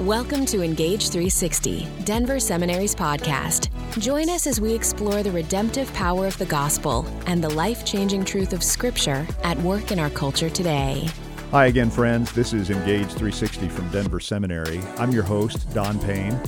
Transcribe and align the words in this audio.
Welcome 0.00 0.44
to 0.46 0.60
Engage 0.60 1.08
360, 1.08 1.88
Denver 2.04 2.38
Seminary's 2.38 2.94
podcast. 2.94 3.70
Join 3.98 4.28
us 4.28 4.46
as 4.46 4.60
we 4.60 4.74
explore 4.74 5.22
the 5.22 5.32
redemptive 5.32 5.90
power 5.94 6.26
of 6.26 6.36
the 6.36 6.44
gospel 6.44 7.06
and 7.24 7.42
the 7.42 7.48
life 7.48 7.82
changing 7.82 8.26
truth 8.26 8.52
of 8.52 8.62
Scripture 8.62 9.26
at 9.42 9.56
work 9.60 9.92
in 9.92 9.98
our 9.98 10.10
culture 10.10 10.50
today. 10.50 11.08
Hi 11.50 11.68
again, 11.68 11.88
friends. 11.88 12.30
This 12.32 12.52
is 12.52 12.68
Engage 12.68 13.06
360 13.06 13.70
from 13.70 13.88
Denver 13.88 14.20
Seminary. 14.20 14.82
I'm 14.98 15.12
your 15.12 15.22
host, 15.22 15.72
Don 15.72 15.98
Payne. 16.00 16.38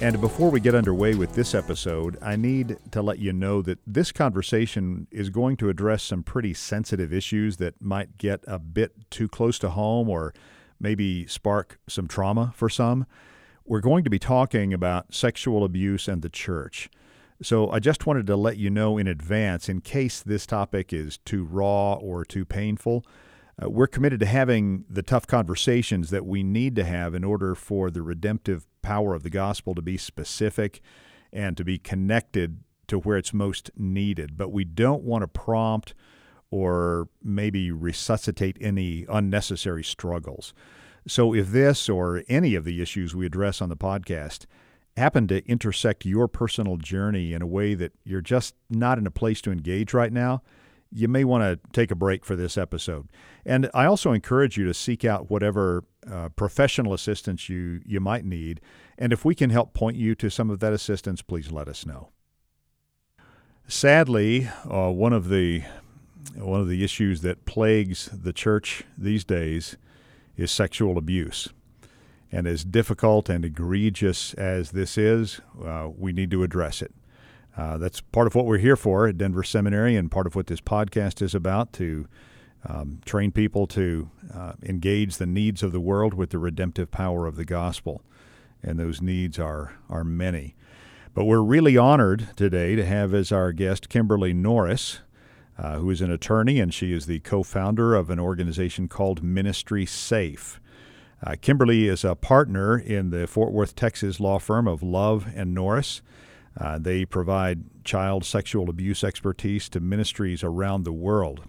And 0.00 0.20
before 0.20 0.52
we 0.52 0.60
get 0.60 0.76
underway 0.76 1.16
with 1.16 1.34
this 1.34 1.56
episode, 1.56 2.16
I 2.22 2.36
need 2.36 2.76
to 2.92 3.02
let 3.02 3.18
you 3.18 3.32
know 3.32 3.62
that 3.62 3.80
this 3.84 4.12
conversation 4.12 5.08
is 5.10 5.28
going 5.28 5.56
to 5.56 5.70
address 5.70 6.04
some 6.04 6.22
pretty 6.22 6.54
sensitive 6.54 7.12
issues 7.12 7.56
that 7.56 7.82
might 7.82 8.16
get 8.16 8.44
a 8.46 8.60
bit 8.60 9.10
too 9.10 9.26
close 9.26 9.58
to 9.58 9.70
home 9.70 10.08
or 10.08 10.32
maybe 10.80 11.26
spark 11.26 11.78
some 11.88 12.08
trauma 12.08 12.52
for 12.54 12.68
some. 12.68 13.06
We're 13.64 13.80
going 13.80 14.04
to 14.04 14.10
be 14.10 14.18
talking 14.18 14.72
about 14.72 15.12
sexual 15.12 15.64
abuse 15.64 16.08
and 16.08 16.22
the 16.22 16.28
church. 16.28 16.88
So 17.42 17.70
I 17.70 17.80
just 17.80 18.06
wanted 18.06 18.26
to 18.28 18.36
let 18.36 18.56
you 18.56 18.70
know 18.70 18.96
in 18.96 19.06
advance, 19.06 19.68
in 19.68 19.80
case 19.80 20.22
this 20.22 20.46
topic 20.46 20.92
is 20.92 21.18
too 21.18 21.44
raw 21.44 21.94
or 21.94 22.24
too 22.24 22.44
painful. 22.44 23.04
Uh, 23.62 23.68
we're 23.68 23.86
committed 23.86 24.20
to 24.20 24.26
having 24.26 24.84
the 24.88 25.02
tough 25.02 25.26
conversations 25.26 26.10
that 26.10 26.26
we 26.26 26.42
need 26.42 26.76
to 26.76 26.84
have 26.84 27.14
in 27.14 27.24
order 27.24 27.54
for 27.54 27.90
the 27.90 28.02
redemptive 28.02 28.66
power 28.82 29.14
of 29.14 29.22
the 29.22 29.30
gospel 29.30 29.74
to 29.74 29.82
be 29.82 29.96
specific 29.96 30.80
and 31.32 31.56
to 31.56 31.64
be 31.64 31.78
connected 31.78 32.60
to 32.86 32.98
where 32.98 33.16
it's 33.16 33.34
most 33.34 33.70
needed. 33.76 34.36
But 34.36 34.52
we 34.52 34.64
don't 34.64 35.02
want 35.02 35.22
to 35.22 35.28
prompt 35.28 35.94
or 36.50 37.08
maybe 37.22 37.70
resuscitate 37.70 38.56
any 38.60 39.04
unnecessary 39.08 39.84
struggles. 39.84 40.54
So 41.08 41.34
if 41.34 41.48
this 41.48 41.88
or 41.88 42.24
any 42.28 42.54
of 42.54 42.64
the 42.64 42.80
issues 42.82 43.14
we 43.14 43.26
address 43.26 43.60
on 43.60 43.68
the 43.68 43.76
podcast 43.76 44.46
happen 44.96 45.28
to 45.28 45.46
intersect 45.46 46.04
your 46.04 46.26
personal 46.26 46.76
journey 46.76 47.32
in 47.32 47.42
a 47.42 47.46
way 47.46 47.74
that 47.74 47.92
you're 48.04 48.20
just 48.20 48.54
not 48.70 48.98
in 48.98 49.06
a 49.06 49.10
place 49.10 49.40
to 49.42 49.52
engage 49.52 49.92
right 49.92 50.12
now, 50.12 50.42
you 50.90 51.08
may 51.08 51.24
want 51.24 51.42
to 51.42 51.60
take 51.72 51.90
a 51.90 51.96
break 51.96 52.24
for 52.24 52.36
this 52.36 52.56
episode. 52.56 53.08
And 53.44 53.68
I 53.74 53.84
also 53.84 54.12
encourage 54.12 54.56
you 54.56 54.64
to 54.66 54.74
seek 54.74 55.04
out 55.04 55.30
whatever 55.30 55.84
uh, 56.10 56.30
professional 56.30 56.94
assistance 56.94 57.48
you, 57.48 57.80
you 57.84 58.00
might 58.00 58.24
need. 58.24 58.60
And 58.96 59.12
if 59.12 59.24
we 59.24 59.34
can 59.34 59.50
help 59.50 59.74
point 59.74 59.96
you 59.96 60.14
to 60.14 60.30
some 60.30 60.48
of 60.48 60.60
that 60.60 60.72
assistance, 60.72 61.22
please 61.22 61.52
let 61.52 61.68
us 61.68 61.84
know. 61.84 62.08
Sadly, 63.68 64.48
uh, 64.64 64.90
one 64.90 65.12
of 65.12 65.28
the 65.28 65.64
one 66.34 66.60
of 66.60 66.68
the 66.68 66.84
issues 66.84 67.22
that 67.22 67.44
plagues 67.44 68.06
the 68.12 68.32
church 68.32 68.84
these 68.96 69.24
days 69.24 69.76
is 70.36 70.50
sexual 70.50 70.98
abuse. 70.98 71.48
And 72.32 72.46
as 72.46 72.64
difficult 72.64 73.28
and 73.28 73.44
egregious 73.44 74.34
as 74.34 74.72
this 74.72 74.98
is, 74.98 75.40
uh, 75.64 75.88
we 75.96 76.12
need 76.12 76.30
to 76.32 76.42
address 76.42 76.82
it. 76.82 76.92
Uh, 77.56 77.78
that's 77.78 78.00
part 78.00 78.26
of 78.26 78.34
what 78.34 78.44
we're 78.44 78.58
here 78.58 78.76
for 78.76 79.06
at 79.06 79.16
Denver 79.16 79.42
Seminary, 79.42 79.96
and 79.96 80.10
part 80.10 80.26
of 80.26 80.34
what 80.34 80.48
this 80.48 80.60
podcast 80.60 81.22
is 81.22 81.34
about 81.34 81.72
to 81.74 82.06
um, 82.68 83.00
train 83.04 83.32
people 83.32 83.66
to 83.68 84.10
uh, 84.34 84.52
engage 84.62 85.16
the 85.16 85.26
needs 85.26 85.62
of 85.62 85.72
the 85.72 85.80
world 85.80 86.12
with 86.12 86.30
the 86.30 86.38
redemptive 86.38 86.90
power 86.90 87.26
of 87.26 87.36
the 87.36 87.44
gospel. 87.44 88.02
And 88.62 88.78
those 88.78 89.00
needs 89.00 89.38
are, 89.38 89.74
are 89.88 90.04
many. 90.04 90.54
But 91.14 91.24
we're 91.24 91.40
really 91.40 91.78
honored 91.78 92.28
today 92.36 92.76
to 92.76 92.84
have 92.84 93.14
as 93.14 93.32
our 93.32 93.52
guest 93.52 93.88
Kimberly 93.88 94.34
Norris, 94.34 95.00
uh, 95.58 95.78
who 95.78 95.90
is 95.90 96.00
an 96.00 96.10
attorney, 96.10 96.60
and 96.60 96.72
she 96.72 96.92
is 96.92 97.06
the 97.06 97.20
co 97.20 97.42
founder 97.42 97.94
of 97.94 98.10
an 98.10 98.20
organization 98.20 98.88
called 98.88 99.22
Ministry 99.22 99.86
Safe. 99.86 100.60
Uh, 101.24 101.34
Kimberly 101.40 101.88
is 101.88 102.04
a 102.04 102.14
partner 102.14 102.78
in 102.78 103.10
the 103.10 103.26
Fort 103.26 103.52
Worth, 103.52 103.74
Texas 103.74 104.20
law 104.20 104.38
firm 104.38 104.68
of 104.68 104.82
Love 104.82 105.26
and 105.34 105.54
Norris. 105.54 106.02
Uh, 106.58 106.78
they 106.78 107.04
provide 107.04 107.84
child 107.84 108.24
sexual 108.24 108.68
abuse 108.68 109.02
expertise 109.02 109.68
to 109.70 109.80
ministries 109.80 110.42
around 110.42 110.84
the 110.84 110.92
world. 110.92 111.42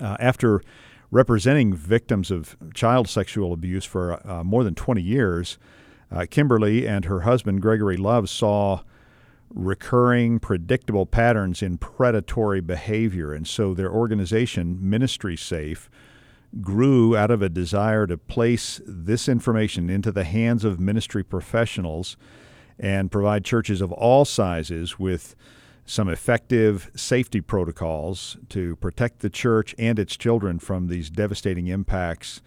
Uh, 0.00 0.16
after 0.18 0.62
representing 1.10 1.74
victims 1.74 2.30
of 2.30 2.56
child 2.74 3.08
sexual 3.08 3.52
abuse 3.52 3.84
for 3.84 4.26
uh, 4.28 4.42
more 4.42 4.64
than 4.64 4.74
20 4.74 5.02
years, 5.02 5.58
uh, 6.10 6.26
Kimberly 6.28 6.86
and 6.86 7.04
her 7.04 7.20
husband, 7.20 7.62
Gregory 7.62 7.96
Love, 7.96 8.28
saw 8.28 8.80
recurring, 9.54 10.38
predictable 10.38 11.06
patterns 11.06 11.62
in 11.62 11.78
predatory 11.78 12.60
behavior. 12.60 13.32
And 13.32 13.46
so 13.46 13.74
their 13.74 13.90
organization, 13.90 14.78
Ministry 14.80 15.36
Safe, 15.36 15.90
grew 16.60 17.16
out 17.16 17.30
of 17.30 17.40
a 17.40 17.48
desire 17.48 18.06
to 18.06 18.18
place 18.18 18.80
this 18.86 19.28
information 19.28 19.88
into 19.88 20.12
the 20.12 20.24
hands 20.24 20.64
of 20.64 20.78
ministry 20.78 21.22
professionals 21.22 22.16
and 22.78 23.10
provide 23.10 23.44
churches 23.44 23.80
of 23.80 23.92
all 23.92 24.24
sizes 24.24 24.98
with 24.98 25.34
some 25.84 26.08
effective 26.08 26.90
safety 26.94 27.40
protocols 27.40 28.36
to 28.48 28.76
protect 28.76 29.20
the 29.20 29.30
church 29.30 29.74
and 29.78 29.98
its 29.98 30.16
children 30.16 30.58
from 30.58 30.88
these 30.88 31.10
devastating 31.10 31.66
impacts 31.66 32.40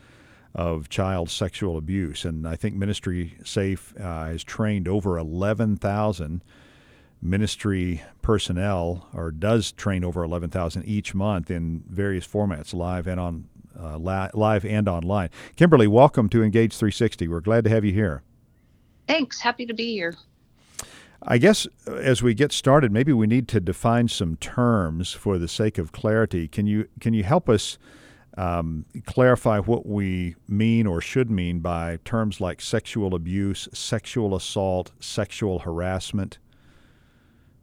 of 0.53 0.88
child 0.88 1.29
sexual 1.29 1.77
abuse. 1.77 2.23
And 2.23 2.47
I 2.47 2.55
think 2.55 2.75
Ministry 2.75 3.38
Safe 3.44 3.94
uh, 3.99 4.25
has 4.25 4.44
trained 4.44 4.88
over 4.88 5.17
11,000 5.17 6.44
ministry 7.25 8.03
personnel, 8.22 9.08
or 9.13 9.31
does 9.31 9.72
train 9.72 10.03
over 10.03 10.24
11,000 10.24 10.84
each 10.84 11.13
month 11.13 11.50
in 11.50 11.84
various 11.90 12.28
formats, 12.28 12.74
live 12.74 13.08
and 13.08 13.19
on 13.19 13.50
uh, 13.78 13.97
live 13.97 14.66
and 14.66 14.88
online. 14.88 15.30
Kimberly, 15.56 15.88
welcome 15.88 16.30
to 16.30 16.44
Engage 16.44 16.78
360. 16.78 17.28
We're 17.28 17.41
glad 17.41 17.66
to 17.66 17.69
have 17.69 17.84
you 17.84 17.91
here. 17.91 18.24
Thanks. 19.08 19.41
Happy 19.41 19.66
to 19.66 19.74
be 19.74 19.91
here. 19.94 20.16
I 21.22 21.38
guess 21.38 21.68
uh, 21.88 21.96
as 21.96 22.22
we 22.22 22.34
get 22.34 22.52
started, 22.52 22.91
maybe 22.91 23.12
we 23.12 23.28
need 23.28 23.47
to 23.50 23.59
define 23.59 24.07
some 24.07 24.38
terms 24.38 25.12
for 25.12 25.38
the 25.38 25.47
sake 25.47 25.78
of 25.78 25.92
clarity. 25.92 26.47
Can 26.47 26.68
you 26.68 26.88
can 27.00 27.13
you 27.13 27.24
help 27.24 27.50
us 27.50 27.78
um, 28.38 28.86
clarify 29.06 29.59
what 29.59 29.86
we 29.86 30.36
mean 30.47 30.86
or 30.86 31.02
should 31.02 31.31
mean 31.31 31.59
by 31.59 32.00
terms 32.06 32.40
like 32.40 32.62
sexual 32.62 33.16
abuse, 33.16 33.68
sexual 33.74 34.36
assault, 34.36 34.92
sexual 35.00 35.59
harassment? 35.59 36.38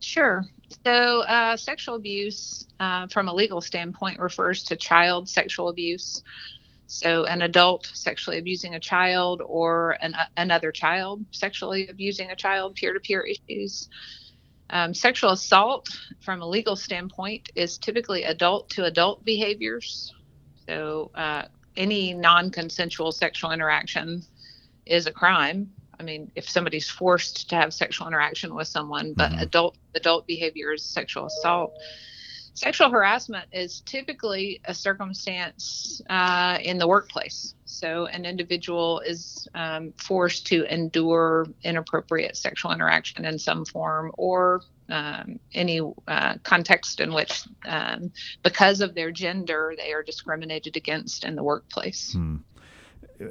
Sure. 0.02 0.44
So, 0.84 1.20
uh, 1.22 1.56
sexual 1.56 1.94
abuse, 1.94 2.66
uh, 2.80 3.06
from 3.06 3.28
a 3.28 3.34
legal 3.34 3.60
standpoint, 3.60 4.18
refers 4.18 4.64
to 4.64 4.76
child 4.76 5.28
sexual 5.28 5.68
abuse. 5.68 6.22
So, 6.88 7.24
an 7.24 7.42
adult 7.42 7.90
sexually 7.94 8.38
abusing 8.38 8.74
a 8.74 8.80
child 8.80 9.42
or 9.44 9.96
an, 10.00 10.14
uh, 10.14 10.26
another 10.36 10.72
child 10.72 11.24
sexually 11.30 11.88
abusing 11.88 12.30
a 12.30 12.36
child, 12.36 12.74
peer 12.74 12.92
to 12.92 13.00
peer 13.00 13.22
issues. 13.22 13.88
Um, 14.70 14.92
sexual 14.92 15.30
assault, 15.30 15.88
from 16.20 16.42
a 16.42 16.48
legal 16.48 16.74
standpoint, 16.74 17.50
is 17.54 17.78
typically 17.78 18.24
adult 18.24 18.70
to 18.70 18.84
adult 18.84 19.24
behaviors. 19.24 20.12
So, 20.66 21.12
uh, 21.14 21.44
any 21.76 22.12
non 22.12 22.50
consensual 22.50 23.12
sexual 23.12 23.52
interaction 23.52 24.24
is 24.84 25.06
a 25.06 25.12
crime. 25.12 25.72
I 26.00 26.02
mean, 26.02 26.32
if 26.34 26.48
somebody's 26.48 26.90
forced 26.90 27.48
to 27.50 27.56
have 27.56 27.72
sexual 27.72 28.08
interaction 28.08 28.54
with 28.54 28.66
someone, 28.66 29.12
but 29.14 29.30
mm-hmm. 29.30 29.42
adult 29.42 29.76
adult 29.94 30.26
behavior 30.26 30.72
is 30.72 30.84
sexual 30.84 31.26
assault. 31.26 31.75
Sexual 32.54 32.91
harassment 32.91 33.47
is 33.50 33.80
typically 33.80 34.60
a 34.66 34.75
circumstance 34.75 36.03
uh, 36.10 36.58
in 36.62 36.76
the 36.76 36.86
workplace. 36.86 37.54
So, 37.64 38.06
an 38.06 38.26
individual 38.26 39.00
is 39.00 39.48
um, 39.54 39.94
forced 39.97 40.47
to 40.48 40.64
endure 40.72 41.47
inappropriate 41.62 42.36
sexual 42.36 42.72
interaction 42.72 43.25
in 43.25 43.38
some 43.38 43.64
form 43.64 44.12
or 44.19 44.60
um, 44.91 45.41
any 45.54 45.81
uh, 46.06 46.34
context 46.42 47.00
in 47.00 47.14
which, 47.14 47.44
um, 47.64 48.12
because 48.42 48.82
of 48.82 48.94
their 48.94 49.10
gender, 49.10 49.75
they 49.78 49.92
are 49.94 50.02
discriminated 50.02 50.76
against 50.76 51.25
in 51.25 51.34
the 51.34 51.42
workplace. 51.42 52.12
Hmm. 52.12 52.37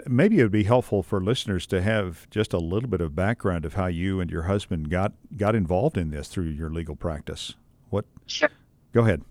Maybe 0.07 0.39
it 0.39 0.43
would 0.43 0.51
be 0.51 0.63
helpful 0.63 1.03
for 1.03 1.21
listeners 1.21 1.65
to 1.67 1.81
have 1.81 2.29
just 2.29 2.53
a 2.53 2.57
little 2.57 2.89
bit 2.89 3.01
of 3.01 3.15
background 3.15 3.65
of 3.65 3.73
how 3.73 3.87
you 3.87 4.19
and 4.19 4.31
your 4.31 4.43
husband 4.43 4.89
got 4.89 5.13
got 5.37 5.55
involved 5.55 5.97
in 5.97 6.11
this 6.11 6.27
through 6.27 6.45
your 6.45 6.69
legal 6.69 6.95
practice. 6.95 7.55
What? 7.89 8.05
Sure. 8.27 8.49
Go 8.93 9.01
ahead. 9.01 9.23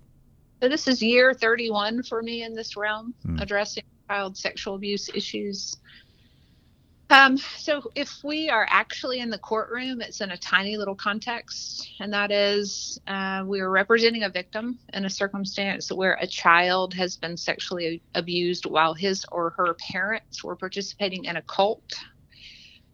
So 0.62 0.68
this 0.68 0.86
is 0.86 1.02
year 1.02 1.32
31 1.32 2.02
for 2.02 2.22
me 2.22 2.42
in 2.42 2.54
this 2.54 2.76
realm, 2.76 3.14
mm. 3.26 3.40
addressing 3.40 3.84
child 4.08 4.36
sexual 4.36 4.74
abuse 4.74 5.08
issues. 5.14 5.76
Um, 7.10 7.36
so 7.36 7.90
if 7.96 8.22
we 8.22 8.48
are 8.48 8.66
actually 8.70 9.18
in 9.18 9.30
the 9.30 9.38
courtroom, 9.38 10.00
it's 10.00 10.20
in 10.20 10.30
a 10.30 10.36
tiny 10.36 10.76
little 10.76 10.94
context, 10.94 11.90
and 11.98 12.12
that 12.12 12.30
is 12.30 13.00
uh, 13.08 13.42
we 13.44 13.60
are 13.60 13.70
representing 13.70 14.22
a 14.22 14.28
victim 14.28 14.78
in 14.92 15.04
a 15.04 15.10
circumstance 15.10 15.90
where 15.90 16.16
a 16.20 16.26
child 16.26 16.94
has 16.94 17.16
been 17.16 17.36
sexually 17.36 18.00
abused 18.14 18.64
while 18.64 18.94
his 18.94 19.26
or 19.32 19.50
her 19.50 19.74
parents 19.74 20.44
were 20.44 20.54
participating 20.54 21.24
in 21.24 21.36
a 21.36 21.42
cult, 21.42 21.92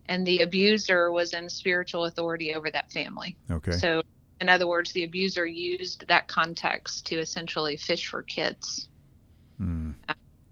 and 0.06 0.26
the 0.26 0.40
abuser 0.40 1.12
was 1.12 1.34
in 1.34 1.50
spiritual 1.50 2.06
authority 2.06 2.54
over 2.54 2.70
that 2.70 2.90
family. 2.90 3.36
Okay. 3.50 3.72
So 3.72 4.02
in 4.40 4.48
other 4.48 4.66
words, 4.66 4.92
the 4.92 5.04
abuser 5.04 5.44
used 5.44 6.06
that 6.08 6.26
context 6.26 7.06
to 7.06 7.16
essentially 7.16 7.76
fish 7.76 8.08
for 8.08 8.22
kids. 8.22 8.88
Mm. 9.60 9.94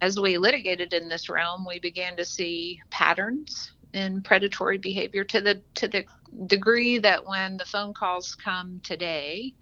As 0.05 0.21
we 0.21 0.37
litigated 0.37 0.93
in 0.93 1.09
this 1.09 1.31
realm, 1.31 1.65
we 1.67 1.79
began 1.79 2.15
to 2.19 2.27
see 2.27 2.79
patterns 2.91 3.73
in 3.95 4.21
predatory 4.21 4.77
behavior 4.77 5.25
to 5.25 5.41
the 5.41 5.63
to 5.77 5.89
the 5.89 6.05
degree 6.47 6.99
that 6.99 7.25
when 7.25 7.57
the 7.57 7.65
phone 7.65 7.95
calls 7.95 8.35
come 8.35 8.83
today, 8.85 9.55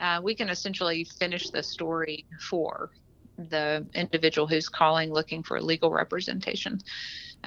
uh, 0.00 0.22
we 0.24 0.34
can 0.34 0.48
essentially 0.48 1.04
finish 1.04 1.50
the 1.50 1.62
story 1.62 2.24
for 2.48 2.92
the 3.36 3.86
individual 3.94 4.46
who's 4.46 4.70
calling 4.70 5.12
looking 5.12 5.42
for 5.42 5.60
legal 5.60 5.90
representation. 5.90 6.78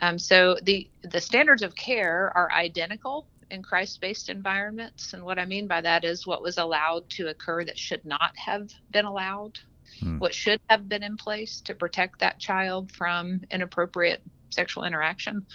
Um, 0.04 0.20
so 0.20 0.58
the 0.62 0.92
the 1.02 1.20
standards 1.20 1.64
of 1.64 1.76
care 1.76 2.32
are 2.36 2.52
identical 2.52 3.26
in 3.50 3.64
Christ-based 3.64 4.30
environments, 4.30 5.14
and 5.14 5.24
what 5.24 5.40
I 5.40 5.46
mean 5.46 5.66
by 5.66 5.82
that 5.82 6.04
is 6.04 6.28
what 6.28 6.44
was 6.44 6.60
allowed 6.60 7.10
to 7.18 7.30
occur 7.30 7.66
that 7.66 7.80
should 7.80 8.06
not 8.06 8.34
have 8.38 8.70
been 8.92 9.06
allowed, 9.06 9.58
hmm. 10.00 10.20
what 10.20 10.34
should 10.34 10.60
have 10.70 10.88
been 10.88 11.04
in 11.04 11.18
place 11.18 11.62
to 11.62 11.74
protect 11.74 12.20
that 12.20 12.40
child 12.40 12.92
from 12.92 13.42
inappropriate 13.52 14.22
sexual 14.50 14.84
interaction. 14.84 15.46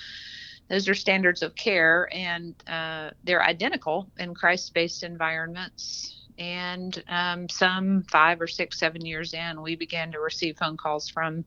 Those 0.68 0.88
are 0.88 0.94
standards 0.94 1.42
of 1.42 1.54
care, 1.54 2.08
and 2.12 2.54
uh, 2.66 3.10
they're 3.24 3.42
identical 3.42 4.10
in 4.18 4.34
Christ-based 4.34 5.02
environments 5.02 6.22
and 6.38 7.02
um, 7.08 7.48
some 7.48 8.04
five 8.10 8.40
or 8.40 8.46
six, 8.46 8.78
seven 8.78 9.04
years 9.04 9.34
in, 9.34 9.60
we 9.62 9.76
began 9.76 10.12
to 10.12 10.18
receive 10.18 10.56
phone 10.56 10.76
calls 10.76 11.08
from 11.08 11.44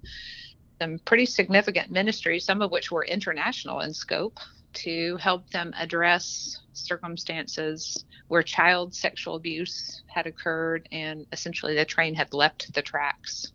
some 0.81 0.99
pretty 0.99 1.25
significant 1.25 1.91
ministries, 1.91 2.45
some 2.45 2.61
of 2.61 2.71
which 2.71 2.91
were 2.91 3.03
international 3.03 3.79
in 3.79 3.93
scope, 3.93 4.39
to 4.75 5.17
help 5.17 5.49
them 5.49 5.73
address 5.77 6.59
circumstances 6.73 8.05
where 8.27 8.43
child 8.43 8.93
sexual 8.93 9.35
abuse 9.35 10.03
had 10.07 10.27
occurred 10.27 10.87
and 10.91 11.25
essentially 11.31 11.75
the 11.75 11.85
train 11.85 12.13
had 12.13 12.33
left 12.33 12.73
the 12.73 12.81
tracks. 12.81 13.51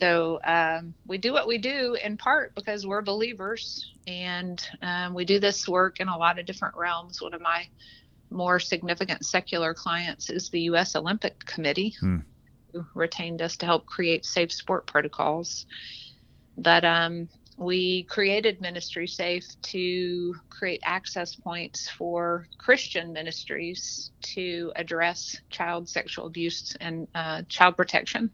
So 0.00 0.40
um, 0.44 0.94
we 1.06 1.16
do 1.18 1.32
what 1.32 1.46
we 1.46 1.58
do 1.58 1.96
in 2.02 2.16
part 2.16 2.54
because 2.54 2.86
we're 2.86 3.02
believers 3.02 3.94
and 4.06 4.62
um, 4.82 5.14
we 5.14 5.24
do 5.24 5.40
this 5.40 5.66
work 5.66 6.00
in 6.00 6.08
a 6.08 6.18
lot 6.18 6.38
of 6.38 6.46
different 6.46 6.76
realms. 6.76 7.22
One 7.22 7.32
of 7.32 7.40
my 7.40 7.66
more 8.30 8.60
significant 8.60 9.24
secular 9.24 9.72
clients 9.72 10.30
is 10.30 10.50
the 10.50 10.62
U.S. 10.62 10.96
Olympic 10.96 11.38
Committee, 11.46 11.96
hmm. 12.00 12.18
who 12.72 12.84
retained 12.94 13.40
us 13.40 13.56
to 13.58 13.66
help 13.66 13.86
create 13.86 14.26
safe 14.26 14.52
sport 14.52 14.86
protocols. 14.86 15.66
But 16.58 16.84
um, 16.84 17.28
we 17.56 18.02
created 18.04 18.60
Ministry 18.60 19.06
Safe 19.06 19.46
to 19.62 20.34
create 20.50 20.80
access 20.84 21.34
points 21.34 21.88
for 21.88 22.46
Christian 22.58 23.12
ministries 23.12 24.10
to 24.22 24.72
address 24.76 25.40
child 25.50 25.88
sexual 25.88 26.26
abuse 26.26 26.76
and 26.80 27.08
uh, 27.14 27.42
child 27.48 27.76
protection, 27.76 28.30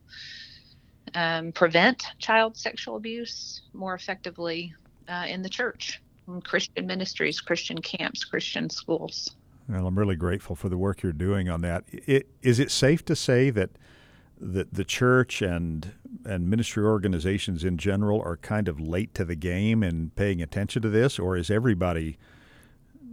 um, 1.14 1.52
prevent 1.52 2.04
child 2.19 2.56
sexual 2.56 2.96
abuse 2.96 3.62
more 3.72 3.94
effectively 3.94 4.74
uh, 5.08 5.26
in 5.28 5.42
the 5.42 5.48
church, 5.48 6.00
in 6.26 6.40
Christian 6.40 6.86
ministries, 6.86 7.40
Christian 7.40 7.80
camps, 7.80 8.25
Christian 8.25 8.68
schools. 8.70 9.36
Well, 9.68 9.86
I'm 9.86 9.98
really 9.98 10.16
grateful 10.16 10.56
for 10.56 10.68
the 10.68 10.76
work 10.76 11.02
you're 11.02 11.12
doing 11.12 11.48
on 11.48 11.60
that. 11.60 11.84
It, 11.92 12.28
is 12.42 12.58
it 12.58 12.70
safe 12.70 13.04
to 13.04 13.14
say 13.14 13.50
that 13.50 13.70
that 14.42 14.75
the 14.75 14.84
church 14.84 15.40
and 15.40 15.92
and 16.24 16.48
ministry 16.48 16.84
organizations 16.84 17.64
in 17.64 17.78
general 17.78 18.20
are 18.20 18.36
kind 18.36 18.69
of 18.69 18.80
late 18.80 19.14
to 19.14 19.24
the 19.24 19.34
game 19.34 19.82
in 19.82 20.10
paying 20.16 20.42
attention 20.42 20.82
to 20.82 20.88
this, 20.88 21.19
or 21.19 21.36
is 21.36 21.50
everybody 21.50 22.19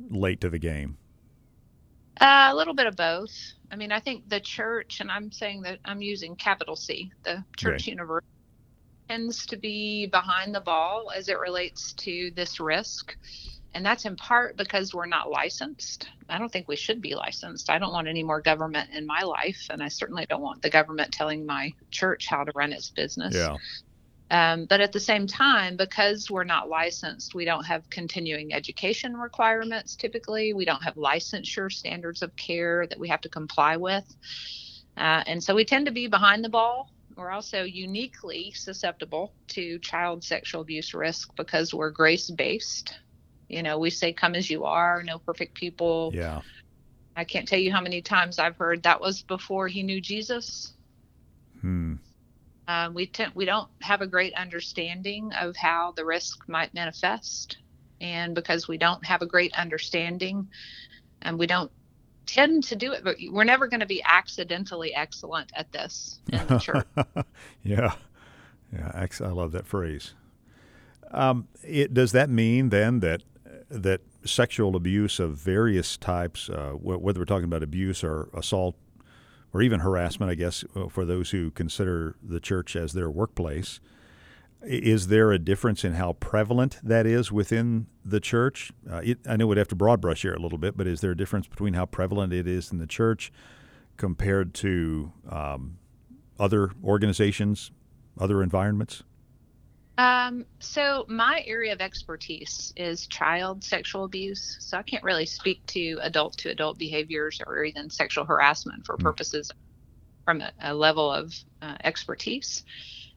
late 0.10 0.42
to 0.42 0.50
the 0.50 0.60
game? 0.60 0.98
Uh, 2.20 2.50
a 2.52 2.56
little 2.56 2.74
bit 2.74 2.88
of 2.88 2.96
both. 2.96 3.32
I 3.72 3.76
mean, 3.76 3.92
I 3.92 4.00
think 4.00 4.28
the 4.28 4.40
church, 4.40 5.00
and 5.00 5.12
I'm 5.12 5.32
saying 5.32 5.62
that 5.62 5.80
I'm 5.86 6.02
using 6.02 6.36
capital 6.36 6.76
C, 6.76 7.12
the 7.24 7.44
church 7.56 7.84
okay. 7.84 7.92
universe, 7.92 8.24
tends 9.08 9.46
to 9.48 9.58
be 9.58 10.06
behind 10.08 10.54
the 10.54 10.62
ball 10.62 11.12
as 11.16 11.30
it 11.30 11.40
relates 11.40 11.94
to 11.94 12.32
this 12.36 12.60
risk. 12.60 13.16
And 13.74 13.86
that's 13.86 14.06
in 14.06 14.16
part 14.16 14.58
because 14.58 14.94
we're 14.94 15.06
not 15.06 15.30
licensed. 15.30 16.10
I 16.28 16.40
don't 16.40 16.52
think 16.52 16.68
we 16.68 16.76
should 16.76 17.02
be 17.02 17.14
licensed. 17.14 17.70
I 17.70 17.78
don't 17.78 17.94
want 17.94 18.08
any 18.08 18.24
more 18.24 18.42
government 18.42 18.90
in 18.92 19.06
my 19.06 19.22
life. 19.22 19.68
And 19.70 19.84
I 19.84 19.90
certainly 19.90 20.26
don't 20.28 20.42
want 20.42 20.62
the 20.62 20.70
government 20.70 21.12
telling 21.12 21.46
my 21.46 21.74
church 21.92 22.28
how 22.28 22.44
to 22.44 22.52
run 22.56 22.74
its 22.74 22.90
business. 22.90 23.36
Yeah. 23.36 23.58
Um, 24.32 24.66
but 24.66 24.80
at 24.80 24.92
the 24.92 25.00
same 25.00 25.26
time, 25.26 25.76
because 25.76 26.30
we're 26.30 26.44
not 26.44 26.70
licensed, 26.70 27.34
we 27.34 27.46
don't 27.46 27.64
have 27.64 27.90
continuing 27.90 28.54
education 28.54 29.18
requirements 29.18 29.96
typically. 29.96 30.54
We 30.54 30.66
don't 30.66 30.84
have 30.84 30.96
licensure 30.96 31.72
standards 31.72 32.22
of 32.22 32.36
care 32.36 32.86
that 32.88 33.00
we 33.00 33.08
have 33.08 33.22
to 33.22 33.30
comply 33.30 33.78
with. 33.78 34.06
Uh, 34.98 35.24
and 35.26 35.44
so 35.44 35.56
we 35.56 35.66
tend 35.66 35.88
to 35.88 35.92
be 35.92 36.08
behind 36.08 36.44
the 36.44 36.50
ball. 36.50 36.92
We're 37.16 37.32
also 37.32 37.64
uniquely 37.64 38.52
susceptible 38.56 39.34
to 39.50 39.80
child 39.80 40.24
sexual 40.24 40.62
abuse 40.62 40.94
risk 40.94 41.36
because 41.36 41.74
we're 41.74 41.90
grace 41.90 42.30
based. 42.30 42.94
You 43.50 43.64
know, 43.64 43.80
we 43.80 43.90
say, 43.90 44.14
come 44.14 44.36
as 44.36 44.50
you 44.50 44.64
are, 44.64 45.04
no 45.04 45.18
perfect 45.20 45.56
people. 45.56 46.12
Yeah. 46.14 46.42
I 47.16 47.24
can't 47.26 47.48
tell 47.48 47.60
you 47.60 47.72
how 47.72 47.82
many 47.82 48.02
times 48.02 48.40
I've 48.40 48.56
heard 48.56 48.84
that 48.84 49.02
was 49.02 49.24
before 49.24 49.68
he 49.68 49.84
knew 49.84 50.00
Jesus. 50.00 50.74
Hmm. 51.62 51.96
Um, 52.68 52.94
we 52.94 53.08
tend, 53.08 53.34
we 53.34 53.46
don't 53.46 53.68
have 53.82 54.02
a 54.02 54.08
great 54.08 54.34
understanding 54.36 55.34
of 55.34 55.56
how 55.56 55.92
the 55.98 56.06
risk 56.06 56.48
might 56.48 56.74
manifest, 56.74 57.58
and 58.00 58.36
because 58.36 58.68
we 58.68 58.78
don't 58.78 59.04
have 59.04 59.24
a 59.24 59.26
great 59.26 59.52
understanding, 59.56 60.48
and 61.24 61.40
we 61.40 61.48
don't 61.48 61.72
tend 62.28 62.64
to 62.66 62.76
do 62.76 62.94
it, 62.94 63.04
but 63.04 63.18
we're 63.32 63.44
never 63.44 63.68
going 63.68 63.80
to 63.80 63.88
be 63.88 64.04
accidentally 64.06 64.94
excellent 64.94 65.52
at 65.56 65.72
this 65.72 66.20
in 66.32 66.46
the 66.46 66.60
church. 66.60 66.86
yeah, 67.64 67.96
yeah, 68.72 68.92
I 68.94 69.28
love 69.30 69.52
that 69.54 69.66
phrase. 69.66 70.14
Um, 71.12 71.48
it, 71.64 71.94
does 71.94 72.12
that 72.12 72.30
mean 72.30 72.70
then 72.70 73.00
that 73.00 73.24
that 73.70 74.02
sexual 74.26 74.76
abuse 74.76 75.20
of 75.20 75.36
various 75.36 75.98
types, 75.98 76.50
uh, 76.50 76.72
whether 76.72 77.20
we're 77.20 77.26
talking 77.26 77.46
about 77.46 77.64
abuse 77.64 78.04
or 78.04 78.30
assault 78.34 78.76
or 79.54 79.62
even 79.62 79.80
harassment, 79.80 80.32
I 80.32 80.36
guess, 80.36 80.64
uh, 80.76 80.88
for 80.88 81.06
those 81.06 81.32
who 81.32 81.52
consider 81.52 82.16
the 82.22 82.40
church 82.40 82.76
as 82.76 82.94
their 82.94 83.10
workplace, 83.10 83.80
is 84.62 85.08
there 85.08 85.32
a 85.32 85.40
difference 85.40 85.86
in 85.86 85.94
how 85.94 86.14
prevalent 86.14 86.80
that 86.84 87.06
is 87.06 87.32
within 87.32 87.88
the 88.04 88.20
church? 88.20 88.72
Uh, 88.90 89.02
it, 89.04 89.20
I 89.26 89.38
know 89.38 89.48
we'd 89.48 89.58
have 89.58 89.70
to 89.70 89.76
broad 89.76 90.02
brush 90.02 90.24
here 90.24 90.34
a 90.34 90.40
little 90.40 90.58
bit, 90.58 90.76
but 90.76 90.86
is 90.86 91.02
there 91.02 91.12
a 91.12 91.18
difference 91.18 91.48
between 91.48 91.74
how 91.74 91.86
prevalent 91.86 92.34
it 92.34 92.48
is 92.48 92.72
in 92.72 92.78
the 92.78 92.88
church 92.88 93.32
compared 93.98 94.54
to 94.56 95.14
um, 95.30 95.78
other 96.38 96.72
organizations, 96.84 97.72
other 98.20 98.44
environments? 98.44 99.04
Um, 100.00 100.46
so 100.60 101.06
my 101.10 101.44
area 101.46 101.74
of 101.74 101.82
expertise 101.82 102.72
is 102.78 103.06
child 103.08 103.66
sexual 103.66 104.06
abuse. 104.06 104.56
So 104.62 104.78
I 104.78 104.82
can't 104.82 105.04
really 105.04 105.26
speak 105.26 105.66
to 105.68 106.00
adult 106.02 106.38
to 106.38 106.50
adult 106.50 106.78
behaviors 106.78 107.42
or 107.46 107.66
even 107.66 107.90
sexual 107.90 108.24
harassment 108.24 108.86
for 108.86 108.96
mm. 108.96 109.02
purposes 109.02 109.52
from 110.24 110.40
a, 110.40 110.54
a 110.62 110.74
level 110.74 111.12
of 111.12 111.36
uh, 111.62 111.76
expertise. 111.84 112.64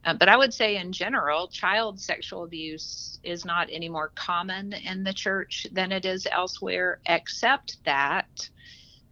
Uh, 0.05 0.15
but 0.15 0.29
I 0.29 0.37
would 0.37 0.53
say, 0.53 0.77
in 0.77 0.93
general, 0.93 1.47
child 1.47 2.01
sexual 2.01 2.43
abuse 2.43 3.21
is 3.23 3.45
not 3.45 3.69
any 3.71 3.89
more 3.89 4.11
common 4.17 4.73
in 4.73 5.05
the 5.05 5.13
church 5.13 5.69
than 5.71 5.93
it 5.93 6.05
is 6.05 6.27
elsewhere, 6.29 6.99
except 7.07 7.77
that 7.85 8.51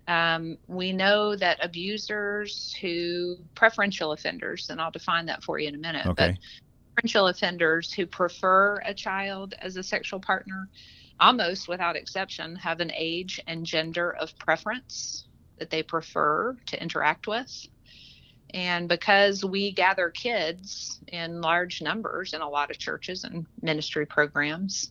um, 0.09 0.59
we 0.67 0.93
know 0.93 1.37
that 1.37 1.65
abusers 1.65 2.75
who, 2.81 3.37
preferential 3.55 4.11
offenders, 4.11 4.71
and 4.71 4.81
I'll 4.81 4.91
define 4.91 5.27
that 5.27 5.45
for 5.45 5.61
you 5.61 5.69
in 5.69 5.77
a 5.77 5.79
minute, 5.79 6.07
okay. 6.07 6.33
but 6.33 6.39
preferential 7.01 7.29
offenders 7.29 7.93
who 7.93 8.05
prefer 8.05 8.77
a 8.85 8.93
child 8.93 9.55
as 9.61 9.77
a 9.77 9.83
sexual 9.83 10.21
partner, 10.21 10.69
almost 11.19 11.67
without 11.67 11.97
exception, 11.97 12.55
have 12.57 12.81
an 12.81 12.93
age 12.95 13.41
and 13.47 13.65
gender 13.65 14.11
of 14.17 14.39
preference 14.39 15.27
that 15.59 15.71
they 15.71 15.83
prefer 15.83 16.55
to 16.67 16.83
interact 16.83 17.27
with. 17.27 17.67
And 18.53 18.87
because 18.87 19.45
we 19.45 19.73
gather 19.73 20.11
kids 20.11 21.01
in 21.09 21.41
large 21.41 21.81
numbers 21.81 22.35
in 22.35 22.43
a 22.43 22.49
lot 22.49 22.71
of 22.71 22.79
churches 22.79 23.25
and 23.25 23.47
ministry 23.63 24.05
programs, 24.05 24.91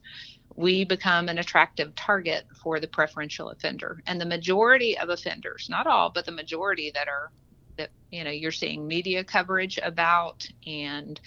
we 0.55 0.85
become 0.85 1.29
an 1.29 1.37
attractive 1.37 1.93
target 1.95 2.45
for 2.63 2.79
the 2.79 2.87
preferential 2.87 3.49
offender. 3.49 4.01
And 4.07 4.19
the 4.19 4.25
majority 4.25 4.97
of 4.97 5.09
offenders, 5.09 5.67
not 5.69 5.85
all, 5.85 6.09
but 6.09 6.25
the 6.25 6.31
majority 6.31 6.91
that 6.95 7.07
are 7.07 7.31
that 7.77 7.91
you 8.11 8.23
know 8.23 8.29
you're 8.29 8.51
seeing 8.51 8.85
media 8.85 9.23
coverage 9.23 9.79
about 9.81 10.45
and 10.67 11.19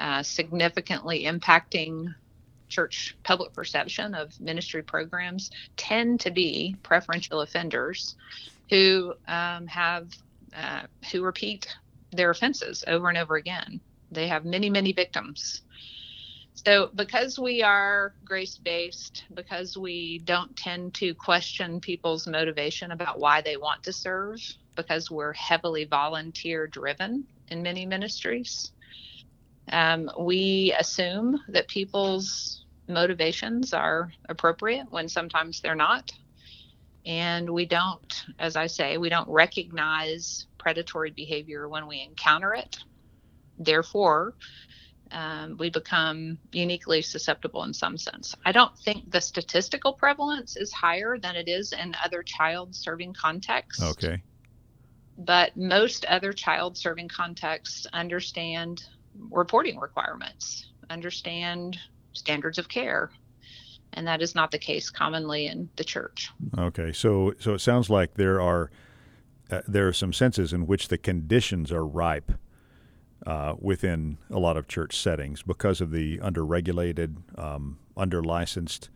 uh, 0.00 0.22
significantly 0.22 1.24
impacting 1.24 2.14
church 2.68 3.16
public 3.24 3.52
perception 3.52 4.14
of 4.14 4.38
ministry 4.40 4.82
programs 4.82 5.50
tend 5.76 6.20
to 6.20 6.30
be 6.30 6.76
preferential 6.82 7.42
offenders 7.42 8.16
who 8.70 9.12
um, 9.28 9.66
have 9.66 10.08
uh, 10.56 10.82
who 11.12 11.22
repeat 11.22 11.66
their 12.12 12.30
offenses 12.30 12.82
over 12.86 13.08
and 13.08 13.18
over 13.18 13.36
again. 13.36 13.80
They 14.10 14.26
have 14.28 14.44
many, 14.44 14.70
many 14.70 14.92
victims. 14.92 15.62
So, 16.54 16.90
because 16.94 17.38
we 17.38 17.62
are 17.62 18.14
grace 18.24 18.58
based, 18.58 19.24
because 19.34 19.76
we 19.76 20.18
don't 20.24 20.54
tend 20.56 20.94
to 20.94 21.14
question 21.14 21.80
people's 21.80 22.26
motivation 22.26 22.90
about 22.90 23.18
why 23.18 23.40
they 23.40 23.56
want 23.56 23.82
to 23.84 23.92
serve, 23.92 24.38
because 24.76 25.10
we're 25.10 25.32
heavily 25.32 25.84
volunteer 25.84 26.66
driven 26.66 27.24
in 27.48 27.62
many 27.62 27.86
ministries, 27.86 28.72
um, 29.68 30.10
we 30.18 30.74
assume 30.78 31.40
that 31.48 31.68
people's 31.68 32.64
motivations 32.88 33.72
are 33.72 34.12
appropriate, 34.28 34.86
when 34.90 35.08
sometimes 35.08 35.60
they're 35.60 35.74
not. 35.74 36.12
And 37.06 37.48
we 37.48 37.64
don't, 37.64 38.24
as 38.38 38.56
I 38.56 38.66
say, 38.66 38.98
we 38.98 39.08
don't 39.08 39.28
recognize 39.28 40.46
predatory 40.58 41.10
behavior 41.10 41.68
when 41.68 41.86
we 41.86 42.02
encounter 42.02 42.52
it. 42.54 42.76
Therefore, 43.58 44.34
um, 45.12 45.56
we 45.58 45.70
become 45.70 46.38
uniquely 46.52 47.02
susceptible 47.02 47.64
in 47.64 47.74
some 47.74 47.96
sense. 47.96 48.34
I 48.44 48.52
don't 48.52 48.76
think 48.78 49.10
the 49.10 49.20
statistical 49.20 49.92
prevalence 49.92 50.56
is 50.56 50.72
higher 50.72 51.18
than 51.18 51.36
it 51.36 51.48
is 51.48 51.72
in 51.72 51.94
other 52.04 52.22
child 52.22 52.74
serving 52.74 53.14
contexts. 53.14 53.82
Okay. 53.82 54.22
But 55.18 55.56
most 55.56 56.04
other 56.04 56.32
child 56.32 56.76
serving 56.76 57.08
contexts 57.08 57.86
understand 57.92 58.84
reporting 59.30 59.78
requirements, 59.78 60.70
understand 60.88 61.78
standards 62.12 62.58
of 62.58 62.68
care. 62.68 63.10
And 63.92 64.06
that 64.06 64.22
is 64.22 64.34
not 64.34 64.52
the 64.52 64.58
case 64.58 64.88
commonly 64.88 65.46
in 65.46 65.68
the 65.76 65.84
church. 65.84 66.30
Okay. 66.56 66.92
So 66.92 67.34
so 67.40 67.54
it 67.54 67.60
sounds 67.60 67.90
like 67.90 68.14
there 68.14 68.40
are 68.40 68.70
uh, 69.50 69.62
there 69.66 69.88
are 69.88 69.92
some 69.92 70.12
senses 70.12 70.52
in 70.52 70.66
which 70.66 70.88
the 70.88 70.98
conditions 70.98 71.72
are 71.72 71.84
ripe 71.84 72.32
uh, 73.26 73.54
within 73.58 74.18
a 74.30 74.38
lot 74.38 74.56
of 74.56 74.68
church 74.68 74.96
settings 74.96 75.42
because 75.42 75.80
of 75.80 75.90
the 75.90 76.18
underregulated, 76.18 77.16
um, 77.38 77.78
under 77.96 78.22
licensed, 78.22 78.90